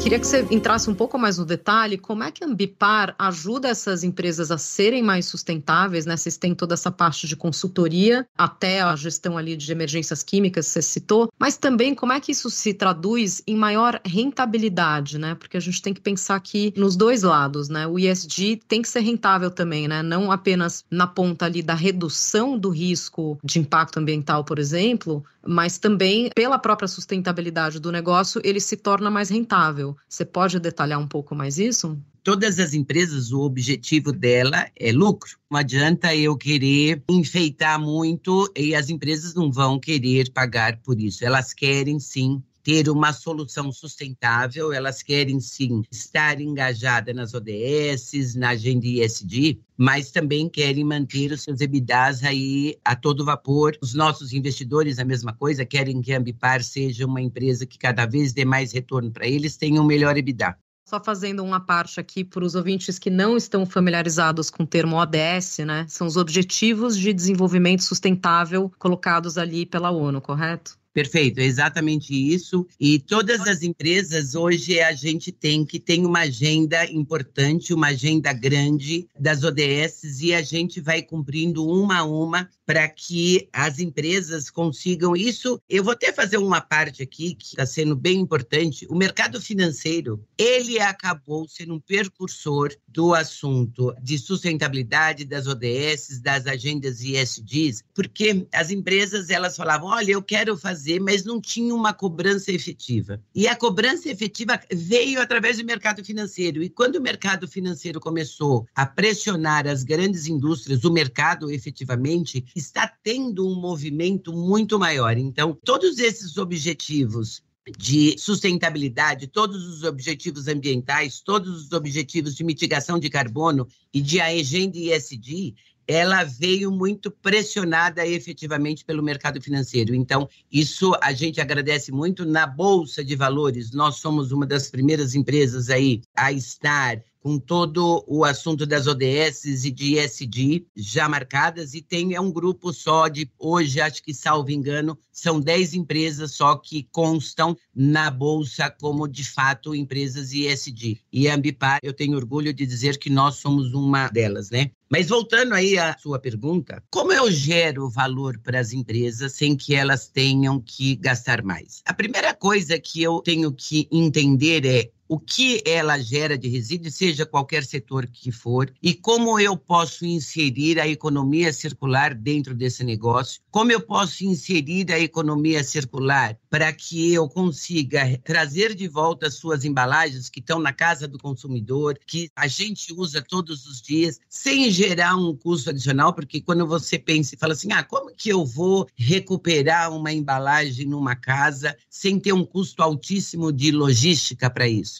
Queria 0.00 0.18
que 0.18 0.26
você 0.26 0.46
entrasse 0.50 0.88
um 0.88 0.94
pouco 0.94 1.18
mais 1.18 1.36
no 1.36 1.44
detalhe, 1.44 1.98
como 1.98 2.24
é 2.24 2.30
que 2.30 2.42
a 2.42 2.46
Ambipar 2.46 3.14
ajuda 3.18 3.68
essas 3.68 4.02
empresas 4.02 4.50
a 4.50 4.56
serem 4.56 5.02
mais 5.02 5.26
sustentáveis, 5.26 6.06
né? 6.06 6.16
Vocês 6.16 6.36
têm 6.36 6.54
toda 6.54 6.74
essa 6.74 6.90
parte 6.90 7.28
de 7.28 7.36
consultoria, 7.36 8.26
até 8.36 8.80
a 8.80 8.96
gestão 8.96 9.36
ali 9.36 9.54
de 9.56 9.70
emergências 9.70 10.22
químicas, 10.22 10.66
você 10.66 10.80
citou, 10.80 11.28
mas 11.38 11.58
também 11.58 11.94
como 11.94 12.12
é 12.12 12.18
que 12.18 12.32
isso 12.32 12.50
se 12.50 12.72
traduz 12.72 13.42
em 13.46 13.54
maior 13.54 14.00
rentabilidade, 14.04 15.18
né? 15.18 15.34
Porque 15.34 15.56
a 15.56 15.60
gente 15.60 15.82
tem 15.82 15.92
que 15.92 16.00
pensar 16.00 16.34
aqui 16.34 16.72
nos 16.76 16.96
dois 16.96 17.22
lados, 17.22 17.68
né? 17.68 17.86
O 17.86 17.98
ISD 17.98 18.60
tem 18.66 18.80
que 18.80 18.88
ser 18.88 19.00
rentável 19.00 19.50
também, 19.50 19.86
né? 19.86 20.02
Não 20.02 20.32
apenas 20.32 20.84
na 20.90 21.06
ponta 21.06 21.44
ali 21.44 21.62
da 21.62 21.74
redução 21.74 22.58
do 22.58 22.70
risco 22.70 23.38
de 23.44 23.60
impacto 23.60 23.98
ambiental, 23.98 24.44
por 24.44 24.58
exemplo, 24.58 25.22
mas 25.46 25.78
também 25.78 26.30
pela 26.34 26.58
própria 26.58 26.88
sustentabilidade 26.88 27.80
do 27.80 27.90
negócio, 27.90 28.40
ele 28.44 28.60
se 28.60 28.76
torna 28.76 29.10
mais 29.10 29.30
rentável. 29.30 29.96
Você 30.08 30.24
pode 30.24 30.58
detalhar 30.58 30.98
um 30.98 31.08
pouco 31.08 31.34
mais 31.34 31.58
isso? 31.58 31.98
todas 32.22 32.58
as 32.58 32.74
empresas, 32.74 33.32
o 33.32 33.40
objetivo 33.40 34.12
dela 34.12 34.68
é 34.76 34.92
lucro. 34.92 35.38
Não 35.50 35.58
adianta 35.58 36.14
eu 36.14 36.36
querer 36.36 37.02
enfeitar 37.08 37.80
muito 37.80 38.50
e 38.56 38.74
as 38.74 38.90
empresas 38.90 39.34
não 39.34 39.50
vão 39.50 39.78
querer 39.78 40.30
pagar 40.30 40.78
por 40.82 41.00
isso. 41.00 41.24
Elas 41.24 41.52
querem 41.52 41.98
sim 41.98 42.42
ter 42.62 42.88
uma 42.88 43.12
solução 43.12 43.72
sustentável, 43.72 44.72
elas 44.72 45.02
querem 45.02 45.40
sim 45.40 45.82
estar 45.90 46.40
engajadas 46.40 47.14
nas 47.14 47.34
ODS, 47.34 48.34
na 48.36 48.50
agenda 48.50 48.86
ESG, 48.86 49.60
mas 49.76 50.10
também 50.10 50.48
querem 50.48 50.84
manter 50.84 51.32
os 51.32 51.42
seus 51.42 51.60
EBITDAs 51.60 52.22
aí 52.22 52.76
a 52.84 52.94
todo 52.94 53.24
vapor. 53.24 53.76
Os 53.80 53.94
nossos 53.94 54.32
investidores, 54.32 54.98
a 54.98 55.04
mesma 55.04 55.32
coisa, 55.32 55.64
querem 55.64 56.02
que 56.02 56.12
a 56.12 56.18
Ambipar 56.18 56.62
seja 56.62 57.06
uma 57.06 57.20
empresa 57.20 57.66
que 57.66 57.78
cada 57.78 58.06
vez 58.06 58.32
dê 58.32 58.44
mais 58.44 58.72
retorno 58.72 59.10
para 59.10 59.26
eles, 59.26 59.56
tenha 59.56 59.80
um 59.80 59.86
melhor 59.86 60.16
EBITDA. 60.16 60.56
Só 60.90 61.00
fazendo 61.00 61.44
uma 61.44 61.60
parte 61.60 62.00
aqui 62.00 62.24
para 62.24 62.44
os 62.44 62.56
ouvintes 62.56 62.98
que 62.98 63.10
não 63.10 63.36
estão 63.36 63.64
familiarizados 63.64 64.50
com 64.50 64.64
o 64.64 64.66
termo 64.66 64.96
ODS, 64.96 65.58
né? 65.58 65.86
São 65.88 66.04
os 66.04 66.16
Objetivos 66.16 66.98
de 66.98 67.12
Desenvolvimento 67.12 67.84
Sustentável 67.84 68.72
colocados 68.76 69.38
ali 69.38 69.64
pela 69.64 69.92
ONU, 69.92 70.20
correto? 70.20 70.79
Perfeito, 70.92 71.38
é 71.38 71.44
exatamente 71.44 72.12
isso. 72.12 72.66
E 72.78 72.98
todas 72.98 73.40
as 73.46 73.62
empresas 73.62 74.34
hoje 74.34 74.80
a 74.80 74.92
gente 74.92 75.30
tem 75.30 75.64
que 75.64 75.78
tem 75.78 76.04
uma 76.04 76.20
agenda 76.20 76.84
importante, 76.90 77.72
uma 77.72 77.88
agenda 77.88 78.32
grande 78.32 79.08
das 79.18 79.44
ODS 79.44 80.20
e 80.20 80.34
a 80.34 80.42
gente 80.42 80.80
vai 80.80 81.00
cumprindo 81.00 81.64
uma 81.64 81.98
a 81.98 82.04
uma 82.04 82.48
para 82.70 82.88
que 82.88 83.48
as 83.52 83.80
empresas 83.80 84.48
consigam 84.48 85.16
isso. 85.16 85.60
Eu 85.68 85.82
vou 85.82 85.92
até 85.92 86.12
fazer 86.12 86.36
uma 86.36 86.60
parte 86.60 87.02
aqui 87.02 87.34
que 87.34 87.46
está 87.46 87.66
sendo 87.66 87.96
bem 87.96 88.20
importante. 88.20 88.86
O 88.88 88.94
mercado 88.94 89.40
financeiro 89.40 90.24
ele 90.38 90.78
acabou 90.78 91.48
sendo 91.48 91.74
um 91.74 91.80
precursor 91.80 92.72
do 92.86 93.12
assunto 93.12 93.92
de 94.00 94.16
sustentabilidade 94.18 95.24
das 95.24 95.48
ODS, 95.48 96.20
das 96.22 96.46
agendas 96.46 97.00
ESGs, 97.00 97.82
porque 97.92 98.46
as 98.52 98.70
empresas 98.70 99.30
elas 99.30 99.56
falavam, 99.56 99.88
olha, 99.88 100.12
eu 100.12 100.22
quero 100.22 100.56
fazer, 100.56 101.00
mas 101.00 101.24
não 101.24 101.40
tinha 101.40 101.74
uma 101.74 101.92
cobrança 101.92 102.52
efetiva. 102.52 103.20
E 103.34 103.48
a 103.48 103.56
cobrança 103.56 104.08
efetiva 104.08 104.60
veio 104.72 105.20
através 105.20 105.58
do 105.58 105.64
mercado 105.64 106.04
financeiro. 106.04 106.62
E 106.62 106.70
quando 106.70 106.96
o 106.96 107.02
mercado 107.02 107.48
financeiro 107.48 107.98
começou 107.98 108.64
a 108.76 108.86
pressionar 108.86 109.66
as 109.66 109.82
grandes 109.82 110.28
indústrias, 110.28 110.84
o 110.84 110.92
mercado 110.92 111.50
efetivamente 111.50 112.44
está 112.60 112.86
tendo 113.02 113.46
um 113.46 113.60
movimento 113.60 114.32
muito 114.32 114.78
maior. 114.78 115.16
Então, 115.16 115.58
todos 115.64 115.98
esses 115.98 116.36
objetivos 116.36 117.42
de 117.78 118.16
sustentabilidade, 118.18 119.26
todos 119.26 119.66
os 119.66 119.82
objetivos 119.82 120.48
ambientais, 120.48 121.20
todos 121.20 121.66
os 121.66 121.72
objetivos 121.72 122.34
de 122.34 122.44
mitigação 122.44 122.98
de 122.98 123.10
carbono 123.10 123.66
e 123.92 124.00
de 124.00 124.20
agenda 124.20 124.78
ESG, 124.78 125.54
ela 125.86 126.22
veio 126.22 126.70
muito 126.70 127.10
pressionada 127.10 128.06
efetivamente 128.06 128.84
pelo 128.84 129.02
mercado 129.02 129.42
financeiro. 129.42 129.92
Então, 129.92 130.28
isso 130.50 130.92
a 131.02 131.12
gente 131.12 131.40
agradece 131.40 131.90
muito 131.90 132.24
na 132.24 132.46
Bolsa 132.46 133.04
de 133.04 133.16
Valores. 133.16 133.72
Nós 133.72 133.96
somos 133.96 134.30
uma 134.30 134.46
das 134.46 134.70
primeiras 134.70 135.16
empresas 135.16 135.68
aí 135.68 136.00
a 136.16 136.30
estar 136.32 137.02
com 137.20 137.38
todo 137.38 138.04
o 138.06 138.24
assunto 138.24 138.66
das 138.66 138.86
ODS 138.86 139.44
e 139.44 139.70
de 139.70 139.98
ESG 139.98 140.66
já 140.74 141.08
marcadas, 141.08 141.74
e 141.74 141.82
tem 141.82 142.14
é 142.14 142.20
um 142.20 142.32
grupo 142.32 142.72
só 142.72 143.08
de, 143.08 143.30
hoje, 143.38 143.80
acho 143.80 144.02
que, 144.02 144.14
salvo 144.14 144.50
engano, 144.50 144.98
são 145.12 145.40
10 145.40 145.74
empresas 145.74 146.32
só 146.32 146.56
que 146.56 146.88
constam 146.90 147.56
na 147.74 148.10
Bolsa 148.10 148.70
como, 148.80 149.06
de 149.06 149.24
fato, 149.24 149.74
empresas 149.74 150.32
ESG. 150.32 151.00
E 151.12 151.28
a 151.28 151.34
Ambipar, 151.34 151.78
eu 151.82 151.92
tenho 151.92 152.16
orgulho 152.16 152.52
de 152.52 152.66
dizer 152.66 152.98
que 152.98 153.10
nós 153.10 153.36
somos 153.36 153.74
uma 153.74 154.08
delas, 154.08 154.50
né? 154.50 154.70
Mas 154.90 155.08
voltando 155.08 155.54
aí 155.54 155.78
à 155.78 155.96
sua 155.96 156.18
pergunta, 156.18 156.82
como 156.90 157.12
eu 157.12 157.30
gero 157.30 157.88
valor 157.88 158.40
para 158.40 158.58
as 158.58 158.72
empresas 158.72 159.34
sem 159.34 159.56
que 159.56 159.72
elas 159.72 160.08
tenham 160.08 160.60
que 160.60 160.96
gastar 160.96 161.44
mais? 161.44 161.80
A 161.84 161.94
primeira 161.94 162.34
coisa 162.34 162.76
que 162.76 163.00
eu 163.00 163.20
tenho 163.20 163.52
que 163.52 163.86
entender 163.92 164.66
é 164.66 164.90
o 165.10 165.18
que 165.18 165.60
ela 165.66 165.98
gera 165.98 166.38
de 166.38 166.46
resíduo, 166.46 166.88
seja 166.88 167.26
qualquer 167.26 167.64
setor 167.64 168.06
que 168.06 168.30
for, 168.30 168.72
e 168.80 168.94
como 168.94 169.40
eu 169.40 169.56
posso 169.56 170.06
inserir 170.06 170.78
a 170.78 170.86
economia 170.86 171.52
circular 171.52 172.14
dentro 172.14 172.54
desse 172.54 172.84
negócio, 172.84 173.42
como 173.50 173.72
eu 173.72 173.80
posso 173.80 174.24
inserir 174.24 174.92
a 174.92 175.00
economia 175.00 175.64
circular 175.64 176.38
para 176.48 176.72
que 176.72 177.12
eu 177.12 177.28
consiga 177.28 178.20
trazer 178.22 178.72
de 178.72 178.86
volta 178.86 179.26
as 179.26 179.34
suas 179.34 179.64
embalagens 179.64 180.28
que 180.28 180.38
estão 180.38 180.60
na 180.60 180.72
casa 180.72 181.08
do 181.08 181.18
consumidor, 181.18 181.98
que 182.06 182.30
a 182.36 182.46
gente 182.46 182.92
usa 182.92 183.20
todos 183.20 183.66
os 183.66 183.82
dias, 183.82 184.20
sem 184.28 184.70
gerar 184.70 185.16
um 185.16 185.34
custo 185.34 185.70
adicional, 185.70 186.14
porque 186.14 186.40
quando 186.40 186.64
você 186.64 186.96
pensa 186.96 187.34
e 187.34 187.38
fala 187.38 187.54
assim, 187.54 187.72
ah, 187.72 187.82
como 187.82 188.14
que 188.14 188.28
eu 188.28 188.46
vou 188.46 188.86
recuperar 188.94 189.92
uma 189.92 190.12
embalagem 190.12 190.86
numa 190.86 191.16
casa 191.16 191.76
sem 191.88 192.16
ter 192.20 192.32
um 192.32 192.44
custo 192.44 192.80
altíssimo 192.80 193.52
de 193.52 193.72
logística 193.72 194.48
para 194.48 194.68
isso? 194.68 194.99